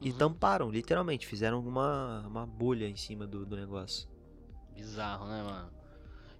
e 0.00 0.10
Uhum. 0.10 0.16
tamparam, 0.18 0.70
literalmente. 0.70 1.26
Fizeram 1.26 1.60
uma, 1.60 2.24
uma 2.26 2.46
bolha 2.46 2.86
em 2.88 2.96
cima 2.96 3.26
do, 3.26 3.44
do 3.46 3.56
negócio. 3.56 4.08
Bizarro, 4.74 5.26
né, 5.28 5.42
mano? 5.42 5.70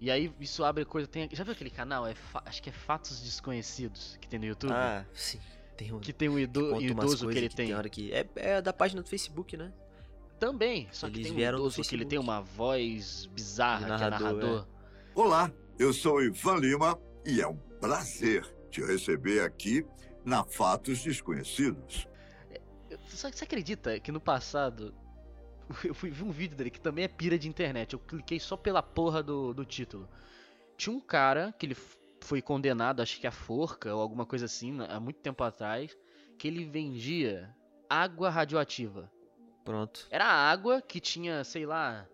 E 0.00 0.10
aí 0.10 0.32
isso 0.40 0.64
abre 0.64 0.84
coisa. 0.84 1.06
Tem, 1.08 1.28
já 1.32 1.44
viu 1.44 1.52
aquele 1.52 1.70
canal? 1.70 2.06
É, 2.06 2.14
acho 2.44 2.62
que 2.62 2.68
é 2.68 2.72
Fatos 2.72 3.20
Desconhecidos 3.22 4.18
que 4.20 4.28
tem 4.28 4.38
no 4.38 4.44
YouTube? 4.46 4.72
Ah, 4.72 5.04
sim. 5.14 5.38
Tem 5.76 5.92
um. 5.92 5.98
que 6.00 6.12
tem 6.12 6.28
um 6.28 6.38
ido- 6.38 6.70
umas 6.72 6.82
idoso 6.82 7.28
que 7.28 7.38
ele 7.38 7.48
que 7.48 7.56
tem. 7.56 7.74
hora 7.74 7.88
que. 7.88 8.12
É, 8.12 8.26
é 8.36 8.62
da 8.62 8.72
página 8.72 9.02
do 9.02 9.08
Facebook, 9.08 9.56
né? 9.56 9.72
Também, 10.38 10.88
só 10.92 11.08
que 11.08 11.16
Eles 11.20 11.28
tem 11.32 11.36
um 11.36 11.48
idoso 11.54 11.80
que 11.82 11.94
ele 11.94 12.04
tem 12.04 12.18
uma 12.18 12.40
voz 12.42 13.26
bizarra, 13.32 13.78
De 13.80 13.86
que 13.86 13.92
é 13.92 14.10
narrador, 14.10 14.34
narrador. 14.34 14.66
Olá, 15.14 15.50
eu 15.78 15.92
sou 15.92 16.22
Ivan 16.22 16.56
Lima 16.56 16.98
e 17.24 17.40
é 17.40 17.46
um 17.46 17.56
prazer 17.80 18.44
te 18.70 18.80
receber 18.84 19.40
aqui 19.40 19.84
na 20.24 20.44
Fatos 20.44 21.02
Desconhecidos. 21.02 22.08
Só 23.08 23.30
que 23.30 23.36
você 23.36 23.44
acredita 23.44 23.98
que 23.98 24.12
no 24.12 24.20
passado 24.20 24.94
eu 25.84 25.94
fui 25.94 26.10
ver 26.10 26.22
um 26.24 26.30
vídeo 26.30 26.56
dele 26.56 26.70
que 26.70 26.80
também 26.80 27.04
é 27.04 27.08
pira 27.08 27.38
de 27.38 27.48
internet. 27.48 27.92
Eu 27.92 27.98
cliquei 27.98 28.38
só 28.38 28.56
pela 28.56 28.82
porra 28.82 29.22
do, 29.22 29.52
do 29.52 29.64
título. 29.64 30.08
Tinha 30.76 30.94
um 30.94 31.00
cara 31.00 31.52
que 31.58 31.66
ele 31.66 31.76
foi 32.20 32.40
condenado, 32.40 33.00
acho 33.00 33.20
que 33.20 33.26
a 33.26 33.32
forca 33.32 33.94
ou 33.94 34.00
alguma 34.00 34.24
coisa 34.24 34.46
assim, 34.46 34.78
há 34.88 34.98
muito 34.98 35.20
tempo 35.20 35.42
atrás, 35.44 35.96
que 36.38 36.48
ele 36.48 36.64
vendia 36.64 37.54
água 37.88 38.30
radioativa. 38.30 39.10
Pronto. 39.64 40.06
Era 40.10 40.26
água 40.26 40.80
que 40.82 41.00
tinha, 41.00 41.42
sei 41.44 41.66
lá, 41.66 42.06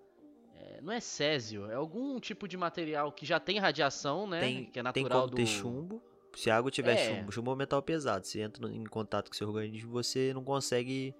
não 0.82 0.92
é 0.92 1.00
césio, 1.00 1.70
é 1.70 1.74
algum 1.74 2.18
tipo 2.20 2.46
de 2.46 2.56
material 2.56 3.10
que 3.12 3.24
já 3.26 3.40
tem 3.40 3.58
radiação, 3.58 4.26
né? 4.26 4.40
Tem, 4.40 4.64
que 4.66 4.78
é 4.78 4.82
tem 4.92 5.02
natural 5.04 5.22
como 5.22 5.30
do 5.30 5.36
ter 5.36 5.46
chumbo. 5.46 6.02
Se 6.36 6.50
a 6.50 6.56
água 6.56 6.70
tiver 6.70 6.94
É. 6.94 7.16
chumbo, 7.16 7.32
chumbo 7.32 7.50
é 7.50 7.54
um 7.54 7.56
metal 7.56 7.82
pesado. 7.82 8.26
Se 8.26 8.40
entra 8.40 8.68
em 8.68 8.84
contato 8.84 9.28
com 9.28 9.34
seu 9.34 9.48
organismo, 9.48 9.90
você 9.90 10.32
não 10.32 10.44
consegue 10.44 11.14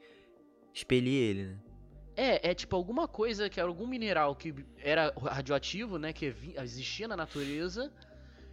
expelir 0.72 1.22
ele, 1.22 1.44
né? 1.46 1.58
É, 2.16 2.50
é 2.50 2.54
tipo 2.54 2.76
alguma 2.76 3.08
coisa 3.08 3.48
que 3.48 3.58
era 3.58 3.68
algum 3.68 3.86
mineral 3.86 4.36
que 4.36 4.54
era 4.78 5.12
radioativo, 5.20 5.98
né? 5.98 6.12
Que 6.12 6.34
existia 6.56 7.08
na 7.08 7.16
natureza. 7.16 7.92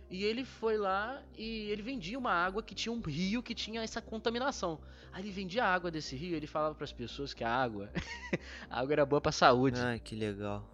E 0.10 0.24
ele 0.24 0.46
foi 0.46 0.78
lá 0.78 1.22
e 1.38 1.70
ele 1.70 1.82
vendia 1.82 2.18
uma 2.18 2.32
água 2.32 2.64
que 2.64 2.74
tinha 2.74 2.94
um 2.94 3.02
rio 3.02 3.44
que 3.44 3.54
tinha 3.54 3.82
essa 3.84 4.02
contaminação. 4.02 4.80
Aí 5.12 5.22
ele 5.22 5.32
vendia 5.32 5.66
a 5.66 5.74
água 5.74 5.92
desse 5.92 6.16
rio 6.16 6.32
e 6.32 6.36
ele 6.36 6.48
falava 6.48 6.76
pras 6.76 6.94
pessoas 6.94 7.34
que 7.34 7.44
a 7.44 7.50
água, 7.54 7.90
a 8.70 8.80
água 8.80 8.94
era 8.94 9.06
boa 9.06 9.20
pra 9.20 9.34
saúde. 9.34 9.80
Ai, 9.82 10.00
que 10.00 10.16
legal. 10.16 10.66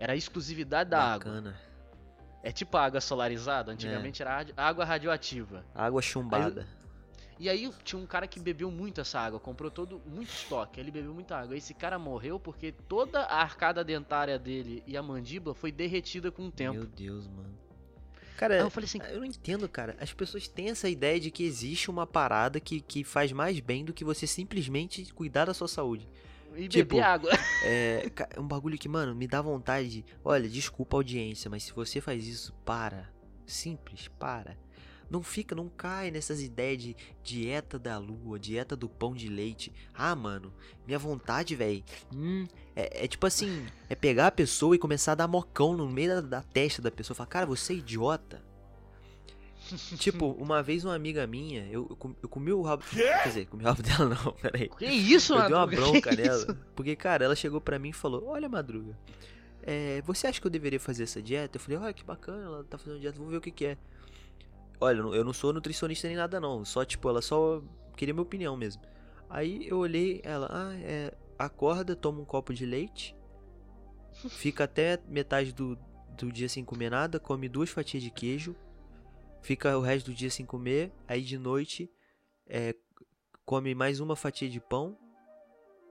Era 0.00 0.14
a 0.14 0.16
exclusividade 0.16 0.90
da 0.90 0.98
água. 1.00 1.30
Bacana. 1.32 1.60
É 2.42 2.50
tipo 2.50 2.74
a 2.76 2.84
água 2.86 3.00
solarizada, 3.02 3.70
antigamente 3.70 4.22
era 4.22 4.36
radi- 4.36 4.54
água 4.56 4.84
radioativa. 4.84 5.62
Água 5.74 6.00
chumbada. 6.00 6.66
E 7.38 7.48
aí 7.48 7.70
tinha 7.84 8.00
um 8.00 8.06
cara 8.06 8.26
que 8.26 8.40
bebeu 8.40 8.70
muito 8.70 9.00
essa 9.00 9.18
água, 9.20 9.38
comprou 9.38 9.70
todo 9.70 10.00
muito 10.06 10.28
estoque, 10.30 10.80
ele 10.80 10.90
bebeu 10.90 11.12
muita 11.14 11.36
água. 11.38 11.56
Esse 11.56 11.72
cara 11.74 11.98
morreu 11.98 12.40
porque 12.40 12.72
toda 12.72 13.20
a 13.20 13.40
arcada 13.40 13.84
dentária 13.84 14.38
dele 14.38 14.82
e 14.86 14.96
a 14.96 15.02
mandíbula 15.02 15.54
foi 15.54 15.70
derretida 15.70 16.30
com 16.30 16.46
o 16.46 16.50
tempo. 16.50 16.74
Meu 16.78 16.86
Deus, 16.86 17.26
mano. 17.28 17.58
Aí 18.22 18.36
Cara, 18.36 18.56
eu 18.56 18.70
falei 18.70 18.86
assim, 18.86 19.00
eu 19.10 19.18
não 19.18 19.24
entendo, 19.26 19.68
cara. 19.68 19.96
As 20.00 20.12
pessoas 20.14 20.48
têm 20.48 20.70
essa 20.70 20.88
ideia 20.88 21.20
de 21.20 21.30
que 21.30 21.44
existe 21.44 21.90
uma 21.90 22.06
parada 22.06 22.58
que, 22.58 22.80
que 22.80 23.04
faz 23.04 23.32
mais 23.32 23.60
bem 23.60 23.84
do 23.84 23.92
que 23.92 24.02
você 24.04 24.26
simplesmente 24.26 25.12
cuidar 25.12 25.44
da 25.44 25.52
sua 25.52 25.68
saúde. 25.68 26.08
E 26.56 26.68
tipo, 26.68 26.96
beber 26.96 27.02
água. 27.02 27.30
É 27.62 28.10
é 28.36 28.40
um 28.40 28.46
bagulho 28.46 28.78
que, 28.78 28.88
mano, 28.88 29.14
me 29.14 29.26
dá 29.26 29.42
vontade 29.42 29.88
de. 29.88 30.04
Olha, 30.24 30.48
desculpa 30.48 30.96
a 30.96 30.98
audiência, 30.98 31.50
mas 31.50 31.64
se 31.64 31.72
você 31.72 32.00
faz 32.00 32.26
isso, 32.26 32.52
para. 32.64 33.12
Simples, 33.46 34.08
para. 34.18 34.56
Não 35.10 35.24
fica, 35.24 35.56
não 35.56 35.68
cai 35.68 36.08
nessas 36.10 36.40
ideias 36.40 36.80
de 36.80 36.96
dieta 37.20 37.78
da 37.78 37.98
lua, 37.98 38.38
dieta 38.38 38.76
do 38.76 38.88
pão 38.88 39.12
de 39.12 39.28
leite. 39.28 39.72
Ah, 39.92 40.14
mano, 40.14 40.54
minha 40.86 41.00
vontade, 41.00 41.56
velho. 41.56 41.82
Hum, 42.14 42.46
é, 42.76 43.04
é 43.04 43.08
tipo 43.08 43.26
assim: 43.26 43.66
é 43.88 43.96
pegar 43.96 44.28
a 44.28 44.32
pessoa 44.32 44.76
e 44.76 44.78
começar 44.78 45.12
a 45.12 45.16
dar 45.16 45.28
mocão 45.28 45.76
no 45.76 45.88
meio 45.88 46.14
da, 46.14 46.20
da 46.20 46.42
testa 46.42 46.80
da 46.80 46.92
pessoa. 46.92 47.16
Falar, 47.16 47.26
cara, 47.26 47.46
você 47.46 47.72
é 47.72 47.76
idiota. 47.76 48.49
Tipo, 49.98 50.26
uma 50.32 50.62
vez 50.62 50.84
uma 50.84 50.94
amiga 50.94 51.26
minha, 51.26 51.66
eu, 51.70 51.86
eu, 51.90 51.96
com- 51.96 52.14
eu 52.22 52.28
comi 52.28 52.52
o 52.52 52.62
rabo. 52.62 52.82
Quer 52.90 53.24
dizer, 53.28 53.46
comi 53.46 53.62
o 53.62 53.66
rabo 53.66 53.82
dela 53.84 54.06
não, 54.06 54.32
peraí. 54.32 54.68
Que 54.68 54.86
isso, 54.86 55.34
Eu 55.34 55.42
dei 55.46 55.54
uma 55.56 55.66
bronca 55.66 56.10
Que 56.10 56.22
nela. 56.22 56.36
isso? 56.36 56.54
Porque, 56.74 56.94
cara, 56.96 57.24
ela 57.24 57.34
chegou 57.36 57.60
pra 57.60 57.78
mim 57.78 57.90
e 57.90 57.92
falou: 57.92 58.26
Olha, 58.26 58.48
Madruga, 58.48 58.96
é, 59.62 60.02
você 60.02 60.26
acha 60.26 60.40
que 60.40 60.46
eu 60.46 60.50
deveria 60.50 60.80
fazer 60.80 61.02
essa 61.04 61.20
dieta? 61.22 61.56
Eu 61.56 61.60
falei: 61.60 61.78
Olha, 61.78 61.92
que 61.92 62.04
bacana, 62.04 62.42
ela 62.44 62.64
tá 62.64 62.76
fazendo 62.78 63.00
dieta, 63.00 63.18
vou 63.18 63.28
ver 63.28 63.36
o 63.36 63.40
que, 63.40 63.50
que 63.50 63.66
é. 63.66 63.78
Olha, 64.80 64.98
eu 64.98 65.02
não- 65.02 65.14
eu 65.14 65.24
não 65.24 65.32
sou 65.32 65.52
nutricionista 65.52 66.08
nem 66.08 66.16
nada, 66.16 66.40
não. 66.40 66.64
Só, 66.64 66.84
tipo, 66.84 67.08
ela 67.08 67.20
só 67.22 67.62
queria 67.96 68.14
minha 68.14 68.22
opinião 68.22 68.56
mesmo. 68.56 68.80
Aí 69.28 69.66
eu 69.68 69.78
olhei, 69.78 70.20
ela, 70.24 70.48
ah, 70.50 70.74
é, 70.76 71.12
acorda, 71.38 71.94
toma 71.94 72.20
um 72.20 72.24
copo 72.24 72.52
de 72.54 72.64
leite 72.66 73.14
fica 74.28 74.64
até 74.64 74.98
metade 75.08 75.52
do, 75.52 75.78
do 76.18 76.30
dia 76.32 76.48
sem 76.48 76.64
comer 76.64 76.90
nada, 76.90 77.18
come 77.20 77.48
duas 77.48 77.70
fatias 77.70 78.02
de 78.02 78.10
queijo, 78.10 78.54
fica 79.42 79.76
o 79.76 79.80
resto 79.80 80.10
do 80.10 80.14
dia 80.14 80.30
sem 80.30 80.44
comer, 80.44 80.92
aí 81.06 81.22
de 81.22 81.38
noite 81.38 81.90
é, 82.46 82.74
come 83.44 83.74
mais 83.74 84.00
uma 84.00 84.16
fatia 84.16 84.48
de 84.48 84.60
pão 84.60 84.96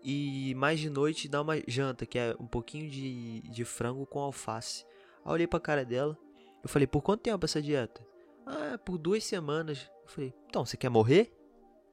e 0.03 0.53
mais 0.55 0.79
de 0.79 0.89
noite 0.89 1.27
dá 1.27 1.41
uma 1.41 1.55
janta, 1.67 2.05
que 2.05 2.17
é 2.17 2.35
um 2.39 2.47
pouquinho 2.47 2.89
de, 2.89 3.41
de 3.41 3.65
frango 3.65 4.05
com 4.05 4.19
alface. 4.19 4.85
Aí 5.25 5.31
olhei 5.33 5.47
pra 5.47 5.59
cara 5.59 5.83
dela, 5.83 6.17
eu 6.63 6.69
falei, 6.69 6.87
por 6.87 7.01
quanto 7.01 7.21
tempo 7.21 7.45
essa 7.45 7.61
dieta? 7.61 8.05
Ah, 8.45 8.77
por 8.77 8.97
duas 8.97 9.23
semanas. 9.23 9.89
Eu 10.03 10.09
falei, 10.09 10.33
então, 10.47 10.65
você 10.65 10.77
quer 10.77 10.89
morrer? 10.89 11.31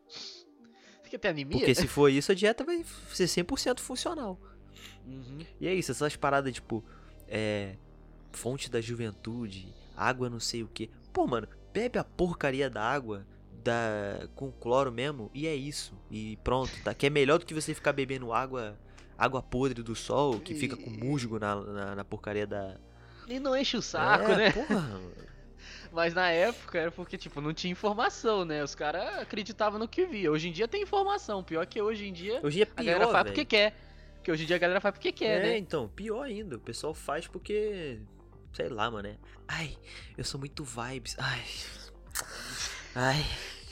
Você 0.08 1.10
quer 1.10 1.18
ter 1.18 1.28
anemia? 1.28 1.58
Porque 1.58 1.74
se 1.74 1.86
for 1.86 2.08
isso, 2.08 2.32
a 2.32 2.34
dieta 2.34 2.64
vai 2.64 2.84
ser 3.12 3.24
100% 3.24 3.80
funcional. 3.80 4.40
Uhum. 5.06 5.38
E 5.60 5.68
é 5.68 5.74
isso, 5.74 5.90
essas 5.90 6.16
paradas, 6.16 6.52
tipo, 6.54 6.84
é. 7.28 7.76
Fonte 8.32 8.70
da 8.70 8.82
juventude, 8.82 9.74
água 9.96 10.28
não 10.28 10.38
sei 10.38 10.62
o 10.62 10.68
que. 10.68 10.90
Pô, 11.16 11.26
mano, 11.26 11.48
bebe 11.72 11.98
a 11.98 12.04
porcaria 12.04 12.68
da 12.68 12.82
água 12.82 13.26
da, 13.64 14.28
com 14.34 14.52
cloro 14.52 14.92
mesmo 14.92 15.30
e 15.32 15.46
é 15.46 15.54
isso. 15.54 15.98
E 16.10 16.36
pronto, 16.44 16.70
tá? 16.84 16.92
Que 16.92 17.06
é 17.06 17.10
melhor 17.10 17.38
do 17.38 17.46
que 17.46 17.54
você 17.54 17.72
ficar 17.72 17.94
bebendo 17.94 18.34
água 18.34 18.78
água 19.16 19.42
podre 19.42 19.82
do 19.82 19.94
sol, 19.94 20.38
que 20.38 20.54
fica 20.54 20.76
com 20.76 20.90
musgo 20.90 21.38
na, 21.38 21.56
na, 21.56 21.94
na 21.94 22.04
porcaria 22.04 22.46
da. 22.46 22.76
E 23.26 23.40
não 23.40 23.56
enche 23.56 23.78
o 23.78 23.80
saco, 23.80 24.30
é, 24.30 24.36
né? 24.36 24.52
Porra, 24.52 25.00
Mas 25.90 26.12
na 26.12 26.30
época 26.30 26.78
era 26.78 26.90
porque, 26.90 27.16
tipo, 27.16 27.40
não 27.40 27.54
tinha 27.54 27.72
informação, 27.72 28.44
né? 28.44 28.62
Os 28.62 28.74
caras 28.74 29.18
acreditavam 29.18 29.78
no 29.78 29.88
que 29.88 30.04
via. 30.04 30.30
Hoje 30.30 30.50
em 30.50 30.52
dia 30.52 30.68
tem 30.68 30.82
informação. 30.82 31.42
Pior 31.42 31.64
que 31.64 31.80
hoje 31.80 32.06
em 32.06 32.12
dia 32.12 32.40
hoje 32.42 32.60
é 32.60 32.68
a 32.76 32.82
galera 32.82 33.06
pior, 33.06 33.12
faz 33.12 33.24
porque 33.24 33.36
velho. 33.36 33.48
quer. 33.48 33.74
Porque 34.16 34.32
hoje 34.32 34.42
em 34.44 34.46
dia 34.46 34.56
a 34.56 34.58
galera 34.58 34.80
faz 34.82 34.92
porque 34.92 35.12
quer, 35.12 35.40
É, 35.40 35.42
né? 35.44 35.56
então, 35.56 35.88
pior 35.88 36.24
ainda. 36.24 36.56
O 36.56 36.60
pessoal 36.60 36.92
faz 36.92 37.26
porque. 37.26 38.02
Sei 38.56 38.70
lá, 38.70 38.90
mano. 38.90 39.08
É... 39.08 39.16
Ai, 39.46 39.76
eu 40.16 40.24
sou 40.24 40.40
muito 40.40 40.64
vibes. 40.64 41.14
Ai. 41.18 41.44
Ai. 42.94 43.26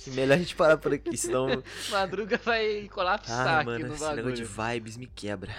Melhor 0.08 0.34
a 0.34 0.38
gente 0.38 0.54
parar 0.54 0.76
por 0.76 0.92
aqui, 0.92 1.16
senão. 1.16 1.46
Madruga 1.90 2.36
vai 2.36 2.86
colapsar 2.92 3.60
aqui 3.60 3.66
mano, 3.66 3.86
no 3.88 3.94
esse 3.94 4.04
bagulho. 4.04 4.24
negócio 4.26 4.44
de 4.44 4.50
vibes 4.74 4.96
me 4.98 5.06
quebra. 5.06 5.54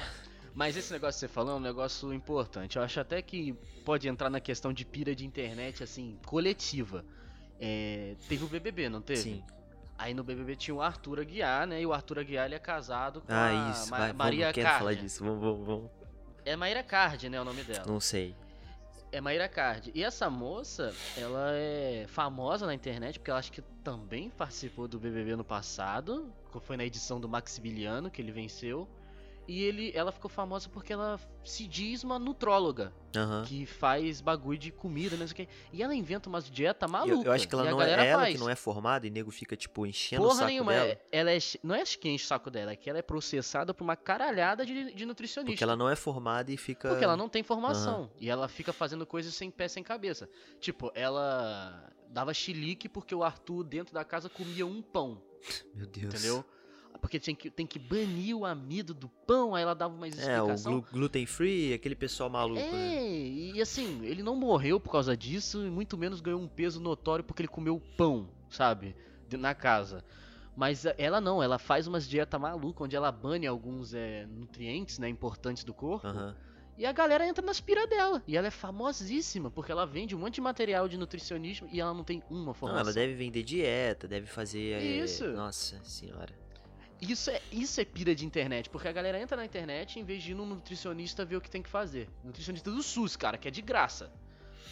Mas 0.54 0.78
esse 0.78 0.94
negócio 0.94 1.16
que 1.20 1.20
você 1.22 1.28
falou 1.28 1.54
é 1.54 1.58
um 1.58 1.60
negócio 1.60 2.14
importante. 2.14 2.78
Eu 2.78 2.84
acho 2.84 3.00
até 3.00 3.20
que 3.24 3.54
pode 3.84 4.08
entrar 4.08 4.30
na 4.30 4.40
questão 4.40 4.72
de 4.72 4.86
pira 4.86 5.16
de 5.16 5.26
internet, 5.26 5.84
assim, 5.84 6.20
coletiva. 6.26 7.04
É, 7.60 8.16
teve 8.30 8.46
o 8.46 8.48
BBB, 8.48 8.88
não 8.88 9.02
teve? 9.02 9.22
Sim. 9.22 9.44
Aí 9.98 10.14
no 10.14 10.24
BBB 10.24 10.56
tinha 10.56 10.76
o 10.76 10.82
Arthur 10.82 11.22
Aguiar, 11.22 11.66
né? 11.66 11.82
E 11.82 11.86
o 11.86 11.92
Arthur 11.92 12.20
Aguiar 12.20 12.46
ele 12.46 12.56
é 12.56 12.60
casado 12.60 13.22
com 13.22 13.34
Ah, 13.34 13.70
a 13.70 13.72
isso. 13.72 13.90
Ma- 13.90 13.98
vai, 13.98 14.14
Maria 14.14 14.52
vamos, 14.54 14.70
falar 14.78 14.94
disso. 14.94 15.24
Vamos, 15.24 15.42
vamos, 15.42 15.66
vamos. 15.66 15.92
É 16.46 16.56
Maíra 16.56 16.84
Card, 16.84 17.28
né? 17.30 17.42
O 17.42 17.46
nome 17.46 17.64
dela. 17.64 17.86
Não 17.88 18.00
sei. 18.00 18.36
É 19.16 19.22
Maíra 19.22 19.48
Card. 19.48 19.94
E 19.96 20.04
essa 20.04 20.30
moça, 20.30 20.94
ela 21.16 21.52
é 21.54 22.04
famosa 22.06 22.66
na 22.66 22.74
internet 22.74 23.18
porque 23.18 23.32
ela 23.32 23.40
acho 23.40 23.50
que 23.50 23.62
também 23.82 24.30
participou 24.30 24.90
do 24.90 25.00
BBB 25.00 25.38
no 25.38 25.44
passado. 25.46 26.34
Foi 26.64 26.76
na 26.76 26.84
edição 26.84 27.18
do 27.18 27.30
Maximiliano 27.30 28.12
que 28.12 28.22
ele 28.22 28.34
venceu. 28.34 28.86
E 29.48 29.62
ele, 29.64 29.92
ela 29.94 30.12
ficou 30.12 30.30
famosa 30.30 30.68
porque 30.70 30.92
ela 30.92 31.20
se 31.44 31.68
diz 31.68 32.04
uma 32.04 32.18
nutróloga. 32.18 32.92
Aham. 33.16 33.44
Que 33.46 33.66
faz 33.66 34.20
bagulho 34.20 34.58
de 34.58 34.72
comida, 34.72 35.16
não 35.16 35.28
sei 35.28 35.34
o 35.34 35.36
que. 35.36 35.54
E 35.72 35.84
ela 35.84 35.94
inventa 35.94 36.28
umas 36.28 36.50
dieta 36.50 36.88
maluca. 36.88 37.14
Eu, 37.14 37.24
eu 37.24 37.32
acho 37.32 37.48
que 37.48 37.54
ela 37.54 37.64
não 37.64 37.80
é 37.80 37.86
galera 37.86 38.04
ela 38.06 38.22
faz. 38.24 38.34
que 38.34 38.40
não 38.40 38.50
é 38.50 38.56
formada 38.56 39.06
e 39.06 39.10
nego 39.10 39.30
fica, 39.32 39.56
tipo, 39.56 39.86
enchendo 39.86 40.24
o 40.24 40.26
Porra 40.26 40.40
saco 40.40 40.50
nenhuma, 40.50 40.72
dela. 40.74 40.88
é- 40.90 41.02
ela 41.12 41.32
é, 41.32 41.38
não 41.64 41.76
é 41.76 41.84
que 41.84 42.10
enche 42.10 42.26
o 42.26 42.28
saco 42.28 42.50
dela, 42.50 42.72
é 42.72 42.76
que 42.76 42.90
ela 42.90 43.00
é 43.00 43.02
processada 43.04 43.74
por 43.74 43.84
uma 43.84 43.96
caralhada 43.96 44.66
de, 44.66 44.94
de 44.94 45.06
nutricionista. 45.06 45.52
Porque 45.52 45.64
ela 45.64 45.76
não 45.76 45.88
é 45.88 45.96
formada 45.96 46.52
e 46.52 46.58
fica. 46.58 46.90
Porque 46.90 47.04
ela 47.04 47.16
não 47.16 47.30
tem 47.30 47.44
formação. 47.44 48.10
E 48.20 48.30
ela 48.30 48.48
fica 48.48 48.74
fazendo 48.74 49.06
coisas 49.06 49.34
sem 49.34 49.52
pé, 49.52 49.68
sem 49.68 49.84
cabeça. 49.84 50.28
Tipo, 50.60 50.92
ela 50.96 51.90
dava 52.10 52.34
chilique 52.34 52.90
porque 52.90 53.14
o 53.14 53.24
Arthur 53.24 53.64
dentro 53.64 53.94
da 53.94 54.04
casa 54.04 54.30
comia 54.30 54.66
um 54.66 54.82
pão, 54.82 55.22
Meu 55.74 55.86
Deus. 55.86 56.14
entendeu? 56.14 56.44
Porque 57.00 57.20
tinha 57.20 57.36
que, 57.36 57.50
tem 57.50 57.66
que 57.68 57.78
banir 57.80 58.36
o 58.36 58.46
amido 58.46 58.94
do 58.94 59.08
pão, 59.08 59.54
aí 59.56 59.64
ela 59.64 59.74
dava 59.74 59.96
mais 59.96 60.18
É, 60.18 60.42
o 60.42 60.46
explicação. 60.46 60.72
glu- 60.74 60.86
gluten 60.92 61.26
free, 61.26 61.74
aquele 61.74 61.96
pessoal 61.96 62.30
maluco, 62.30 62.60
né? 62.62 62.96
É, 62.96 63.28
e 63.28 63.62
assim, 63.62 64.04
ele 64.06 64.24
não 64.24 64.36
morreu 64.36 64.80
por 64.80 64.92
causa 64.92 65.16
disso, 65.16 65.66
e 65.66 65.70
muito 65.70 65.98
menos 65.98 66.22
ganhou 66.22 66.40
um 66.42 66.48
peso 66.48 66.80
notório 66.80 67.24
porque 67.24 67.42
ele 67.42 67.48
comeu 67.50 67.82
pão, 67.98 68.30
sabe? 68.50 68.96
Na 69.32 69.54
casa. 69.54 70.04
Mas 70.56 70.86
ela 70.98 71.20
não, 71.20 71.44
ela 71.44 71.60
faz 71.60 71.86
umas 71.86 72.08
dieta 72.08 72.40
maluca, 72.40 72.84
onde 72.84 72.96
ela 72.96 73.12
bane 73.12 73.46
alguns 73.46 73.94
é, 73.94 74.26
nutrientes, 74.26 74.98
né, 75.00 75.10
importantes 75.10 75.64
do 75.66 75.74
corpo. 75.74 76.08
Aham. 76.08 76.36
E 76.78 76.86
a 76.86 76.92
galera 76.92 77.26
entra 77.28 77.46
nas 77.46 77.62
pira 77.62 77.88
dela. 77.88 78.22
E 78.28 78.36
ela 78.36 78.48
é 78.48 78.52
famosíssima, 78.52 79.50
porque 79.50 79.72
ela 79.72 79.86
vende 79.86 80.14
um 80.16 80.20
monte 80.20 80.36
de 80.36 80.42
material 80.42 80.88
de 80.90 80.98
nutricionismo 80.98 81.68
e 81.72 81.80
ela 81.80 81.94
não 81.94 82.04
tem 82.04 82.22
uma 82.30 82.48
Não, 82.48 82.54
formação. 82.54 82.82
ela 82.82 82.94
deve 82.94 83.14
vender 83.16 83.44
dieta, 83.44 84.08
deve 84.08 84.28
fazer. 84.28 84.74
é, 84.82 84.84
Isso. 84.84 85.26
Nossa 85.28 85.82
senhora. 85.84 86.34
Isso 87.02 87.30
é, 87.30 87.42
isso 87.52 87.80
é 87.82 87.86
pira 87.86 88.16
de 88.16 88.26
internet, 88.26 88.70
porque 88.70 88.88
a 88.88 88.92
galera 88.92 89.20
entra 89.20 89.36
na 89.36 89.46
internet 89.46 90.00
em 90.00 90.04
vez 90.04 90.24
de 90.24 90.32
ir 90.32 90.36
num 90.36 90.46
nutricionista 90.46 91.26
ver 91.26 91.36
o 91.36 91.42
que 91.42 91.50
tem 91.50 91.62
que 91.62 91.70
fazer. 91.70 92.10
Nutricionista 92.24 92.72
do 92.72 92.82
SUS, 92.82 93.16
cara, 93.16 93.38
que 93.38 93.48
é 93.48 93.52
de 93.52 93.62
graça. 93.62 94.12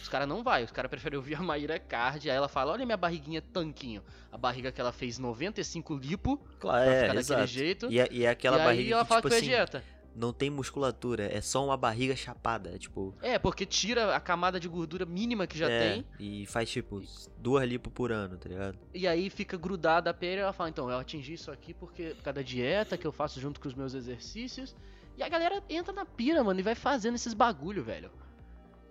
Os 0.01 0.09
caras 0.09 0.27
não 0.27 0.43
vai, 0.43 0.63
os 0.63 0.71
caras 0.71 0.89
preferem 0.89 1.17
ouvir 1.17 1.36
a 1.36 1.41
Maíra 1.41 1.79
Card, 1.79 2.29
aí 2.29 2.36
ela 2.36 2.49
fala, 2.49 2.73
olha 2.73 2.86
minha 2.86 2.97
barriguinha 2.97 3.41
tanquinho. 3.41 4.03
A 4.31 4.38
barriga 4.38 4.71
que 4.71 4.81
ela 4.81 4.91
fez 4.91 5.17
95 5.17 5.95
lipo, 5.95 6.38
Claro, 6.59 6.83
pra 6.83 6.93
é, 6.93 7.01
ficar 7.01 7.13
daquele 7.13 7.19
exato. 7.19 7.47
jeito. 7.47 7.88
E 7.89 7.99
é, 7.99 8.07
e 8.12 8.25
é 8.25 8.29
aquela 8.29 8.57
e 8.57 8.59
aí 8.59 8.65
barriga 8.65 8.93
ela 8.95 9.03
que, 9.03 9.07
fala 9.07 9.21
tipo 9.21 9.29
que 9.29 9.36
foi 9.36 9.47
assim, 9.47 9.55
dieta. 9.55 9.83
Não 10.15 10.32
tem 10.32 10.49
musculatura, 10.49 11.26
é 11.26 11.41
só 11.41 11.65
uma 11.65 11.78
barriga 11.78 12.15
chapada. 12.15 12.78
Tipo, 12.78 13.13
É, 13.21 13.39
porque 13.39 13.65
tira 13.65 14.15
a 14.15 14.19
camada 14.19 14.60
de 14.60 14.67
gordura 14.67 15.06
mínima 15.06 15.47
que 15.47 15.58
já 15.58 15.69
é, 15.69 15.93
tem, 15.93 16.06
E 16.19 16.45
faz, 16.45 16.69
tipo, 16.69 17.02
duas 17.38 17.67
lipo 17.67 17.89
por 17.89 18.12
ano, 18.12 18.38
tá 18.38 18.49
ligado? 18.49 18.78
e 18.93 19.08
aí 19.08 19.30
fica 19.30 19.58
grudada 19.58 20.10
a 20.10 20.13
pele 20.13 20.38
e 20.38 20.43
ela 20.43 20.54
fala, 20.54 20.69
então, 20.69 20.89
eu 20.89 20.97
atingi 20.97 21.34
isso 21.34 21.52
aqui 21.52 21.73
porque 21.73 22.10
por 22.15 22.23
causa 22.23 22.36
da 22.36 22.41
dieta 22.41 22.97
que 22.97 23.06
eu 23.06 23.12
faço 23.12 23.39
junto 23.39 23.60
com 23.60 23.67
os 23.67 23.73
meus 23.73 23.93
exercícios. 23.93 24.76
E 25.17 25.23
a 25.23 25.30
galera 25.30 25.63
entra 25.69 25.93
na 25.93 26.06
pira, 26.06 26.43
mano, 26.43 26.60
e 26.60 26.63
vai 26.63 26.76
fazendo 26.76 27.15
esses 27.15 27.34
bagulho, 27.34 27.84
velho. 27.84 28.10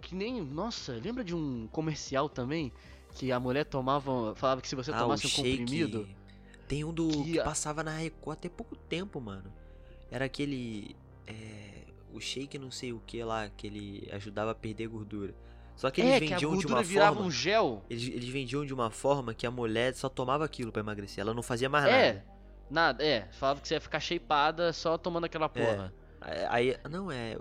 Que 0.00 0.14
nem, 0.14 0.40
nossa, 0.40 0.92
lembra 0.92 1.24
de 1.24 1.34
um 1.34 1.66
comercial 1.68 2.28
também? 2.28 2.72
Que 3.14 3.30
a 3.30 3.38
mulher 3.38 3.64
tomava, 3.64 4.34
falava 4.34 4.60
que 4.60 4.68
se 4.68 4.74
você 4.74 4.90
ah, 4.92 4.98
tomasse 4.98 5.26
um 5.26 5.28
shake. 5.28 5.58
comprimido. 5.58 6.08
Tem 6.66 6.84
um 6.84 6.92
do 6.92 7.08
que 7.08 7.32
que, 7.32 7.42
passava 7.42 7.82
na 7.82 7.90
Record 7.90 8.38
até 8.38 8.48
pouco 8.48 8.74
tempo, 8.74 9.20
mano. 9.20 9.52
Era 10.10 10.26
aquele. 10.26 10.96
É, 11.26 11.84
o 12.12 12.20
shake 12.20 12.58
não 12.58 12.70
sei 12.70 12.92
o 12.92 13.00
que 13.06 13.22
lá, 13.24 13.48
que 13.50 13.66
ele 13.66 14.08
ajudava 14.12 14.50
a 14.50 14.54
perder 14.54 14.88
gordura. 14.88 15.34
Só 15.74 15.90
que 15.90 16.00
eles 16.02 16.12
é, 16.12 16.20
que 16.20 16.26
vendiam 16.28 16.50
de 16.50 16.56
gordura 16.56 16.74
uma 16.74 16.82
virava 16.82 17.14
forma. 17.16 17.28
um 17.28 17.30
gel. 17.30 17.82
Eles, 17.88 18.06
eles 18.08 18.28
vendiam 18.28 18.64
de 18.66 18.74
uma 18.74 18.90
forma 18.90 19.32
que 19.34 19.46
a 19.46 19.50
mulher 19.50 19.94
só 19.94 20.08
tomava 20.08 20.44
aquilo 20.44 20.70
pra 20.70 20.80
emagrecer. 20.80 21.22
Ela 21.22 21.32
não 21.34 21.42
fazia 21.42 21.68
mais 21.68 21.86
É, 21.86 22.12
nada. 22.12 22.24
nada, 22.70 23.04
é. 23.04 23.28
Falava 23.32 23.60
que 23.60 23.68
você 23.68 23.74
ia 23.74 23.80
ficar 23.80 23.98
shapeada 24.00 24.72
só 24.72 24.98
tomando 24.98 25.24
aquela 25.24 25.48
porra. 25.48 25.92
Aí, 26.50 26.76
não 26.90 27.10
é. 27.10 27.36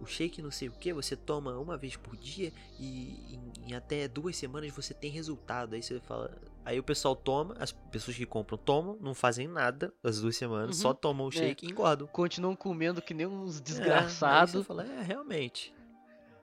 O 0.00 0.06
shake 0.06 0.40
não 0.42 0.50
sei 0.50 0.68
o 0.68 0.72
que, 0.72 0.92
você 0.92 1.16
toma 1.16 1.58
uma 1.58 1.76
vez 1.76 1.96
por 1.96 2.16
dia 2.16 2.52
e 2.78 3.34
em, 3.34 3.70
em 3.70 3.74
até 3.74 4.06
duas 4.08 4.36
semanas 4.36 4.70
você 4.72 4.94
tem 4.94 5.10
resultado. 5.10 5.74
Aí 5.74 5.82
você 5.82 5.98
fala. 6.00 6.30
Aí 6.64 6.78
o 6.78 6.82
pessoal 6.82 7.14
toma, 7.14 7.54
as 7.60 7.72
pessoas 7.72 8.16
que 8.16 8.24
compram 8.24 8.56
tomam, 8.56 8.96
não 9.00 9.14
fazem 9.14 9.46
nada 9.46 9.92
as 10.02 10.20
duas 10.20 10.34
semanas, 10.36 10.76
Uhum. 10.76 10.82
só 10.82 10.94
tomam 10.94 11.26
o 11.26 11.30
shake 11.30 11.66
e 11.66 11.70
engordam. 11.70 12.06
Continuam 12.06 12.56
comendo 12.56 13.02
que 13.02 13.12
nem 13.12 13.26
uns 13.26 13.56
É, 13.56 13.58
aí 13.58 13.62
desgraçados. 13.64 14.52
você 14.54 14.64
fala, 14.64 14.84
é, 14.86 15.02
realmente. 15.02 15.74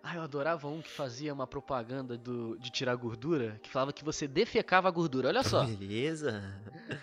Ah, 0.04 0.16
eu 0.16 0.24
adorava 0.24 0.68
um 0.68 0.82
que 0.82 0.90
fazia 0.90 1.32
uma 1.32 1.46
propaganda 1.46 2.18
do, 2.18 2.58
de 2.58 2.72
tirar 2.72 2.96
gordura, 2.96 3.60
que 3.62 3.70
falava 3.70 3.94
que 3.94 4.04
você 4.04 4.28
defecava 4.28 4.88
a 4.88 4.92
gordura. 4.92 5.28
Olha 5.28 5.44
só, 5.44 5.64
Beleza. 5.64 6.44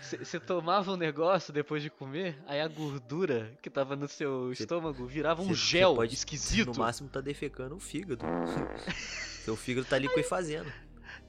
você 0.01 0.37
tomava 0.37 0.91
um 0.91 0.97
negócio 0.97 1.53
depois 1.53 1.81
de 1.81 1.89
comer, 1.89 2.37
aí 2.45 2.59
a 2.59 2.67
gordura 2.67 3.53
que 3.61 3.69
tava 3.69 3.95
no 3.95 4.05
seu 4.05 4.53
Cê- 4.53 4.63
estômago 4.63 5.05
virava 5.05 5.41
um 5.41 5.53
gel 5.53 5.95
pode, 5.95 6.13
esquisito. 6.13 6.73
No 6.73 6.79
máximo 6.79 7.07
tá 7.09 7.21
defecando 7.21 7.75
o 7.75 7.79
fígado. 7.79 8.25
Seu 9.45 9.55
fígado 9.55 9.87
tá 9.87 9.95
ali 9.95 10.07
fazendo. 10.23 10.71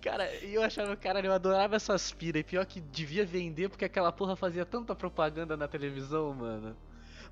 Cara, 0.01 0.33
eu 0.37 0.63
achava, 0.63 0.97
cara, 0.97 1.21
eu 1.21 1.33
adorava 1.33 1.77
essas 1.77 2.13
piras. 2.13 2.41
E 2.41 2.45
pior 2.45 2.65
que 2.65 2.81
devia 2.81 3.25
vender 3.25 3.69
porque 3.69 3.85
aquela 3.85 4.11
porra 4.11 4.35
fazia 4.35 4.65
tanta 4.65 4.95
propaganda 4.95 5.57
na 5.57 5.69
televisão, 5.69 6.33
mano. 6.33 6.77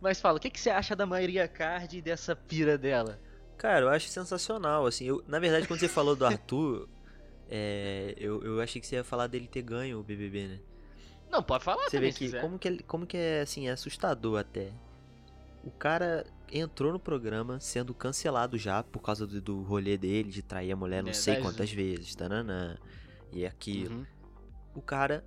Mas 0.00 0.20
fala, 0.20 0.36
o 0.36 0.40
que, 0.40 0.50
que 0.50 0.60
você 0.60 0.70
acha 0.70 0.94
da 0.94 1.06
Maria 1.06 1.48
Card 1.48 1.98
e 1.98 2.02
dessa 2.02 2.36
pira 2.36 2.76
dela? 2.76 3.18
Cara, 3.56 3.86
eu 3.86 3.88
acho 3.88 4.08
sensacional, 4.08 4.86
assim. 4.86 5.06
Eu, 5.06 5.24
na 5.26 5.38
verdade, 5.38 5.66
quando 5.66 5.80
você 5.80 5.88
falou 5.88 6.14
do 6.14 6.24
Arthur, 6.24 6.88
é, 7.50 8.14
eu, 8.16 8.42
eu 8.44 8.60
achei 8.60 8.80
que 8.80 8.86
você 8.86 8.96
ia 8.96 9.04
falar 9.04 9.26
dele 9.26 9.48
ter 9.48 9.62
ganho 9.62 9.98
o 9.98 10.02
BBB, 10.02 10.46
né? 10.46 10.60
Não, 11.30 11.42
pode 11.42 11.64
falar 11.64 11.88
Você 11.88 11.98
vê 12.00 12.12
que 12.12 12.40
como 12.40 12.58
que, 12.58 12.82
como 12.84 13.06
que 13.06 13.16
é, 13.16 13.40
assim, 13.42 13.68
é 13.68 13.72
assustador 13.72 14.38
até. 14.38 14.72
O 15.64 15.70
cara 15.70 16.24
entrou 16.50 16.92
no 16.92 16.98
programa 17.00 17.60
sendo 17.60 17.92
cancelado 17.92 18.56
já 18.56 18.82
por 18.82 19.00
causa 19.00 19.26
do, 19.26 19.40
do 19.40 19.62
rolê 19.62 19.98
dele, 19.98 20.30
de 20.30 20.42
trair 20.42 20.72
a 20.72 20.76
mulher 20.76 21.02
não 21.02 21.10
É, 21.10 21.14
sei 21.14 21.36
quantas 21.40 21.70
vezes, 21.70 22.14
tananã, 22.14 22.76
e 23.32 23.44
aquilo. 23.44 23.96
Uhum. 23.96 24.06
O 24.74 24.80
cara, 24.80 25.24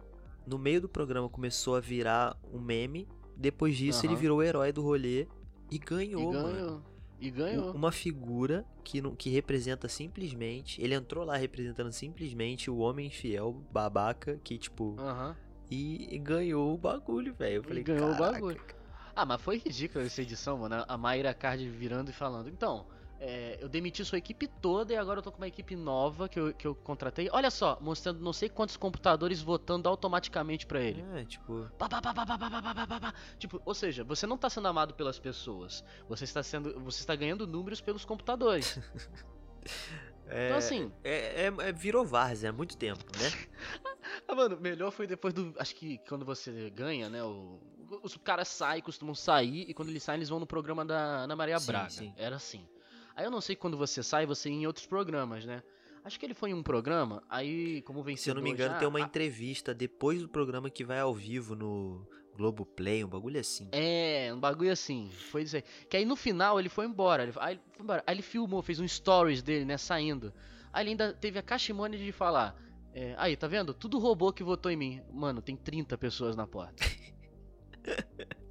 no 0.48 0.58
meio 0.58 0.82
do 0.82 0.90
programa, 0.90 1.30
começou 1.30 1.76
a 1.76 1.80
virar 1.80 2.38
um 2.52 2.60
meme. 2.60 3.08
Depois 3.36 3.76
disso, 3.76 4.06
ele 4.06 4.14
Aham. 4.14 4.22
virou 4.22 4.40
o 4.40 4.44
herói 4.44 4.72
do 4.72 4.82
rolê 4.82 5.28
e 5.70 5.76
E 5.76 5.78
ganhou, 5.78 6.32
mano. 6.34 6.54
ganhou. 6.54 6.82
E 7.20 7.30
ganhou. 7.30 7.72
Uma 7.74 7.92
figura 7.92 8.66
que, 8.84 9.00
não, 9.00 9.16
que 9.16 9.30
representa 9.30 9.88
simplesmente. 9.88 10.82
Ele 10.82 10.96
entrou 10.96 11.24
lá 11.24 11.36
representando 11.38 11.92
simplesmente 11.92 12.70
o 12.72 12.78
homem 12.78 13.12
fiel, 13.12 13.54
babaca, 13.72 14.40
que 14.44 14.58
tipo. 14.58 14.96
Aham. 15.00 15.36
E, 15.70 16.14
e 16.16 16.18
ganhou 16.18 16.74
o 16.74 16.78
bagulho, 16.78 17.34
velho. 17.36 17.58
Eu 17.58 17.64
falei, 17.64 17.84
ganhou 17.84 18.10
o 18.10 18.12
"Caraca, 18.18 18.32
bagulho." 18.34 18.62
Ah, 19.16 19.26
mas 19.26 19.42
foi 19.42 19.58
ridícula 19.58 20.06
essa 20.06 20.22
edição, 20.22 20.58
mano. 20.58 20.84
A 20.88 20.98
Mayra 20.98 21.34
Card 21.34 21.68
virando 21.70 22.10
e 22.10 22.14
falando. 22.14 22.50
Então, 22.50 22.86
é, 23.24 23.56
eu 23.62 23.70
demiti 23.70 24.04
sua 24.04 24.18
equipe 24.18 24.48
toda 24.48 24.94
e 24.94 24.98
agora 24.98 25.20
eu 25.20 25.22
tô 25.22 25.32
com 25.32 25.38
uma 25.38 25.48
equipe 25.48 25.76
nova 25.76 26.28
que 26.28 26.40
eu, 26.40 26.52
que 26.52 26.66
eu 26.66 26.74
contratei. 26.74 27.30
Olha 27.32 27.52
só, 27.52 27.78
mostrando 27.80 28.20
não 28.20 28.34
sei 28.34 28.50
quantos 28.50 28.76
computadores 28.76 29.44
votando 29.44 29.88
automaticamente 29.88 30.66
para 30.66 30.82
ele. 30.82 31.06
É, 31.14 31.24
tipo. 31.24 31.70
Bah, 31.78 31.88
bah, 31.88 32.02
bah, 32.02 33.14
tipo, 33.38 33.62
ou 33.64 33.76
seja, 33.76 34.04
você 34.04 34.26
não 34.26 34.40
tá 34.40 34.50
sendo 34.50 34.68
amado 34.68 34.96
pelas 34.96 35.20
pessoas. 35.20 35.84
Você 36.10 36.24
está 36.24 36.42
sendo. 36.42 36.80
Você 36.80 37.02
está 37.02 37.16
ganhando 37.16 37.46
números 37.46 37.80
pelos 37.80 38.04
computadores. 38.04 38.80
é, 40.26 40.48
então 40.48 40.58
assim. 40.58 40.92
É, 41.04 41.46
é, 41.46 41.54
é 41.60 41.72
virou 41.72 42.04
várzea 42.04 42.50
há 42.50 42.54
muito 42.54 42.76
tempo, 42.76 43.06
né? 43.20 43.32
ah, 44.28 44.34
mano, 44.34 44.60
melhor 44.60 44.90
foi 44.90 45.06
depois 45.06 45.32
do. 45.32 45.54
Acho 45.60 45.76
que 45.76 46.00
quando 46.10 46.26
você 46.26 46.72
ganha, 46.72 47.08
né? 47.08 47.24
O 47.24 47.60
os 48.04 48.18
caras 48.18 48.48
saem, 48.48 48.82
costumam 48.82 49.14
sair, 49.16 49.66
e 49.70 49.74
quando 49.74 49.90
eles 49.90 50.04
saem, 50.04 50.18
eles 50.18 50.30
vão 50.30 50.40
no 50.40 50.46
programa 50.48 50.84
da 50.86 51.24
Ana 51.24 51.36
Maria 51.36 51.60
Sim, 51.60 51.68
Braga. 51.68 51.90
sim. 51.90 52.14
Era 52.18 52.36
assim. 52.38 52.66
Aí 53.16 53.26
eu 53.26 53.32
não 53.32 53.42
sei 53.42 53.56
quando 53.56 53.78
você 53.78 54.02
sai, 54.02 54.26
você 54.26 54.50
ia 54.50 54.56
em 54.56 54.68
outros 54.68 54.86
programas, 54.86 55.46
né? 55.46 55.62
Acho 56.04 56.20
que 56.20 56.26
ele 56.26 56.34
foi 56.34 56.50
em 56.50 56.54
um 56.54 56.64
programa, 56.64 57.22
aí, 57.30 57.82
como 57.84 58.02
vencedor. 58.02 58.24
Se 58.24 58.30
eu 58.32 58.36
não 58.36 58.42
me 58.42 58.50
engano, 58.52 58.74
já, 58.74 58.80
tem 58.80 58.88
uma 58.88 59.00
a- 59.00 59.02
entrevista 59.04 59.74
depois 59.74 60.22
do 60.22 60.28
programa 60.30 60.70
que 60.70 60.84
vai 60.84 61.00
ao 61.00 61.14
vivo 61.14 61.56
no 61.56 62.08
Globoplay, 62.36 63.04
um 63.04 63.08
bagulho 63.08 63.40
assim. 63.40 63.68
É, 63.72 64.32
um 64.34 64.40
bagulho 64.40 64.72
assim. 64.72 65.12
Foi 65.30 65.44
isso 65.44 65.58
aí. 65.58 65.64
Que 65.90 65.98
aí 65.98 66.06
no 66.06 66.16
final 66.16 66.60
ele 66.60 66.70
foi 66.70 66.86
embora. 66.88 67.22
Ele, 67.24 67.34
aí, 67.38 67.54
ele 67.54 67.62
foi 67.74 67.84
embora. 67.84 68.04
Aí 68.08 68.16
ele 68.16 68.24
filmou, 68.24 68.64
fez 68.64 68.80
um 68.80 68.88
stories 68.88 69.44
dele, 69.44 69.64
né? 69.66 69.78
Saindo. 69.78 70.34
Aí 70.74 70.84
ele 70.84 70.92
ainda 70.92 71.14
teve 71.14 71.38
a 71.38 71.44
cachimônia 71.44 72.00
de 72.00 72.12
falar. 72.12 72.56
é, 72.96 73.14
aí, 73.20 73.36
tá 73.38 73.48
vendo? 73.48 73.72
Tudo 73.74 74.00
robô 74.00 74.34
que 74.34 74.44
votou 74.44 74.72
em 74.72 74.76
mim. 74.78 75.02
Mano, 75.14 75.40
tem 75.42 75.56
30 75.56 75.98
pessoas 76.00 76.36
na 76.36 76.48
porta. 76.48 76.84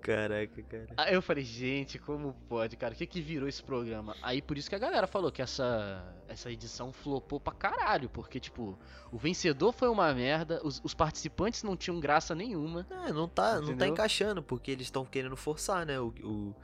Caraca, 0.00 0.60
cara. 0.64 0.86
Aí 0.96 1.14
eu 1.14 1.22
falei, 1.22 1.44
gente, 1.44 1.96
como 1.96 2.34
pode, 2.48 2.76
cara? 2.76 2.92
O 2.92 2.96
que 2.96 3.06
que 3.06 3.20
virou 3.20 3.48
esse 3.48 3.62
programa? 3.62 4.16
Aí 4.20 4.42
por 4.42 4.58
isso 4.58 4.68
que 4.68 4.74
a 4.74 4.78
galera 4.78 5.06
falou 5.06 5.30
que 5.30 5.40
essa, 5.40 6.04
essa 6.26 6.50
edição 6.50 6.92
flopou 6.92 7.38
pra 7.38 7.52
caralho. 7.52 8.10
Porque, 8.10 8.40
tipo, 8.40 8.76
o 9.12 9.16
vencedor 9.16 9.72
foi 9.72 9.88
uma 9.88 10.12
merda, 10.12 10.60
os, 10.64 10.80
os 10.82 10.92
participantes 10.92 11.62
não 11.62 11.76
tinham 11.76 12.00
graça 12.00 12.34
nenhuma. 12.34 12.84
É, 12.90 13.12
não 13.12 13.28
tá, 13.28 13.60
não 13.60 13.76
tá 13.76 13.86
encaixando, 13.86 14.42
porque 14.42 14.72
eles 14.72 14.88
estão 14.88 15.04
querendo 15.06 15.36
forçar, 15.36 15.86
né? 15.86 16.00
O, 16.00 16.08
o, 16.22 16.54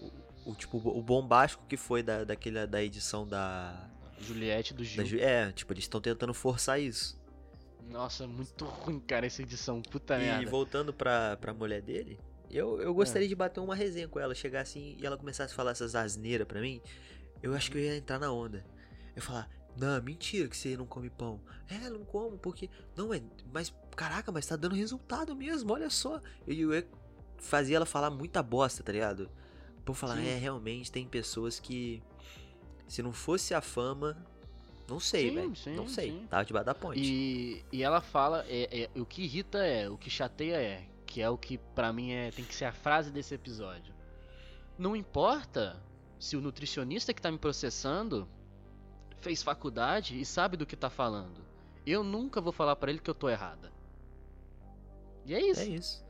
o- 0.00 0.12
o, 0.52 0.54
tipo, 0.54 0.78
o 0.78 1.02
bombástico 1.02 1.62
que 1.68 1.76
foi 1.76 2.02
da, 2.02 2.24
daquele, 2.24 2.66
da 2.66 2.82
edição 2.82 3.28
da. 3.28 3.86
Juliette 4.18 4.72
do 4.72 4.78
da 4.78 4.84
Gil. 4.88 5.04
Ju- 5.06 5.18
é, 5.20 5.52
tipo, 5.52 5.72
eles 5.74 5.84
estão 5.84 6.00
tentando 6.00 6.32
forçar 6.32 6.80
isso. 6.80 7.20
Nossa, 7.90 8.26
muito 8.26 8.64
ruim, 8.64 9.00
cara, 9.00 9.26
essa 9.26 9.42
edição. 9.42 9.82
Puta 9.82 10.16
e 10.16 10.20
merda. 10.20 10.50
voltando 10.50 10.92
pra, 10.92 11.36
pra 11.36 11.52
mulher 11.52 11.82
dele, 11.82 12.18
eu, 12.50 12.80
eu 12.80 12.92
gostaria 12.94 13.28
de 13.28 13.34
bater 13.34 13.60
uma 13.60 13.74
resenha 13.74 14.08
com 14.08 14.18
ela, 14.18 14.34
chegar 14.34 14.60
assim 14.60 14.96
e 14.98 15.06
ela 15.06 15.16
começasse 15.16 15.52
a 15.52 15.56
falar 15.56 15.72
essas 15.72 15.94
asneiras 15.94 16.46
pra 16.46 16.60
mim. 16.60 16.80
Eu 17.42 17.54
acho 17.54 17.70
que 17.70 17.78
eu 17.78 17.82
ia 17.82 17.96
entrar 17.96 18.18
na 18.18 18.30
onda. 18.30 18.64
Eu 19.10 19.16
ia 19.16 19.22
falar, 19.22 19.48
não, 19.76 20.00
mentira 20.02 20.48
que 20.48 20.56
você 20.56 20.76
não 20.76 20.86
come 20.86 21.08
pão. 21.08 21.40
É, 21.68 21.88
não 21.88 22.04
como, 22.04 22.36
porque. 22.38 22.68
Não, 22.94 23.12
é. 23.12 23.22
Mas, 23.52 23.74
caraca, 23.96 24.30
mas 24.30 24.46
tá 24.46 24.56
dando 24.56 24.74
resultado 24.74 25.34
mesmo, 25.34 25.72
olha 25.72 25.88
só. 25.88 26.20
E 26.46 26.60
eu 26.60 26.74
ia 26.74 26.86
fazer 27.38 27.74
ela 27.74 27.86
falar 27.86 28.10
muita 28.10 28.42
bosta, 28.42 28.82
tá 28.82 28.92
ligado? 28.92 29.30
Por 29.84 29.96
falar, 29.96 30.16
Sim. 30.16 30.28
é, 30.28 30.36
realmente 30.36 30.92
tem 30.92 31.06
pessoas 31.06 31.58
que. 31.58 32.02
Se 32.86 33.02
não 33.02 33.12
fosse 33.12 33.54
a 33.54 33.60
fama. 33.60 34.26
Não 34.92 35.00
sei, 35.00 35.30
velho. 35.30 35.52
Não 35.74 35.88
sei. 35.88 36.10
sim. 36.10 36.26
Tava 36.28 36.44
debaixo 36.44 36.66
da 36.66 36.74
ponte. 36.74 37.00
E, 37.00 37.64
e 37.72 37.82
ela 37.82 38.00
fala, 38.00 38.44
é, 38.48 38.82
é, 38.82 39.00
o 39.00 39.04
que 39.04 39.22
irrita 39.22 39.58
é, 39.58 39.88
o 39.88 39.96
que 39.96 40.10
chateia 40.10 40.56
é, 40.56 40.84
que 41.06 41.20
é 41.20 41.28
o 41.28 41.36
que 41.36 41.58
pra 41.58 41.92
mim 41.92 42.12
é, 42.12 42.30
tem 42.30 42.44
que 42.44 42.54
ser 42.54 42.64
a 42.64 42.72
frase 42.72 43.10
desse 43.10 43.34
episódio. 43.34 43.94
Não 44.78 44.96
importa 44.96 45.82
se 46.18 46.36
o 46.36 46.40
nutricionista 46.40 47.12
que 47.12 47.20
tá 47.20 47.30
me 47.30 47.38
processando 47.38 48.28
fez 49.18 49.42
faculdade 49.42 50.20
e 50.20 50.24
sabe 50.24 50.56
do 50.56 50.66
que 50.66 50.76
tá 50.76 50.90
falando. 50.90 51.44
Eu 51.86 52.04
nunca 52.04 52.40
vou 52.40 52.52
falar 52.52 52.76
pra 52.76 52.90
ele 52.90 53.00
que 53.00 53.10
eu 53.10 53.14
tô 53.14 53.28
errada. 53.28 53.72
E 55.24 55.34
é 55.34 55.40
isso. 55.40 55.60
É 55.60 55.66
isso. 55.66 56.04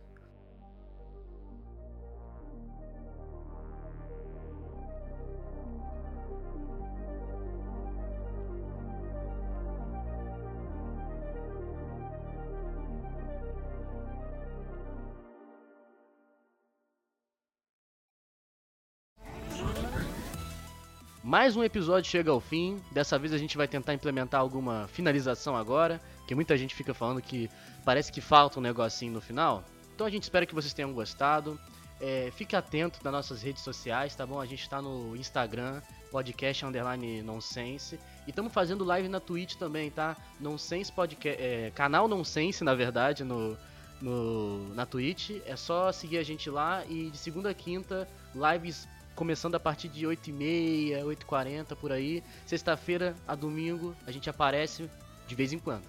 Mais 21.32 21.56
um 21.56 21.64
episódio 21.64 22.10
chega 22.10 22.30
ao 22.30 22.38
fim. 22.40 22.78
Dessa 22.90 23.18
vez 23.18 23.32
a 23.32 23.38
gente 23.38 23.56
vai 23.56 23.66
tentar 23.66 23.94
implementar 23.94 24.38
alguma 24.38 24.86
finalização 24.88 25.56
agora, 25.56 25.98
que 26.28 26.34
muita 26.34 26.58
gente 26.58 26.74
fica 26.74 26.92
falando 26.92 27.22
que 27.22 27.48
parece 27.86 28.12
que 28.12 28.20
falta 28.20 28.58
um 28.58 28.62
negocinho 28.62 29.14
no 29.14 29.20
final. 29.22 29.64
Então 29.94 30.06
a 30.06 30.10
gente 30.10 30.24
espera 30.24 30.44
que 30.44 30.54
vocês 30.54 30.74
tenham 30.74 30.92
gostado. 30.92 31.58
É, 31.98 32.30
fique 32.36 32.54
atento 32.54 32.98
nas 33.02 33.10
nossas 33.14 33.40
redes 33.40 33.62
sociais, 33.62 34.14
tá 34.14 34.26
bom? 34.26 34.42
A 34.42 34.44
gente 34.44 34.68
tá 34.68 34.82
no 34.82 35.16
Instagram, 35.16 35.80
podcast 36.10 36.66
underline 36.66 37.22
nonsense. 37.22 37.98
E 38.26 38.28
estamos 38.28 38.52
fazendo 38.52 38.84
live 38.84 39.08
na 39.08 39.18
Twitch 39.18 39.54
também, 39.54 39.90
tá? 39.90 40.14
Nonsense 40.38 40.92
podcast, 40.92 41.42
é, 41.42 41.72
canal 41.74 42.08
Nonsense, 42.08 42.62
na 42.62 42.74
verdade, 42.74 43.24
no, 43.24 43.56
no, 44.02 44.74
na 44.74 44.84
Twitch. 44.84 45.30
É 45.46 45.56
só 45.56 45.92
seguir 45.92 46.18
a 46.18 46.22
gente 46.22 46.50
lá 46.50 46.84
e 46.84 47.08
de 47.08 47.16
segunda 47.16 47.48
a 47.48 47.54
quinta, 47.54 48.06
lives 48.34 48.86
começando 49.22 49.54
a 49.54 49.60
partir 49.60 49.88
de 49.88 50.04
8h30, 50.04 51.04
8h40 51.04 51.76
por 51.76 51.92
aí. 51.92 52.24
Sexta-feira 52.44 53.14
a 53.24 53.36
domingo 53.36 53.94
a 54.04 54.10
gente 54.10 54.28
aparece 54.28 54.90
de 55.28 55.34
vez 55.36 55.52
em 55.52 55.60
quando. 55.60 55.84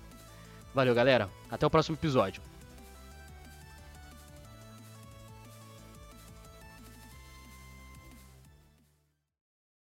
Valeu, 0.72 0.94
galera. 0.94 1.28
Até 1.50 1.66
o 1.66 1.70
próximo 1.70 1.96
episódio. 1.96 2.44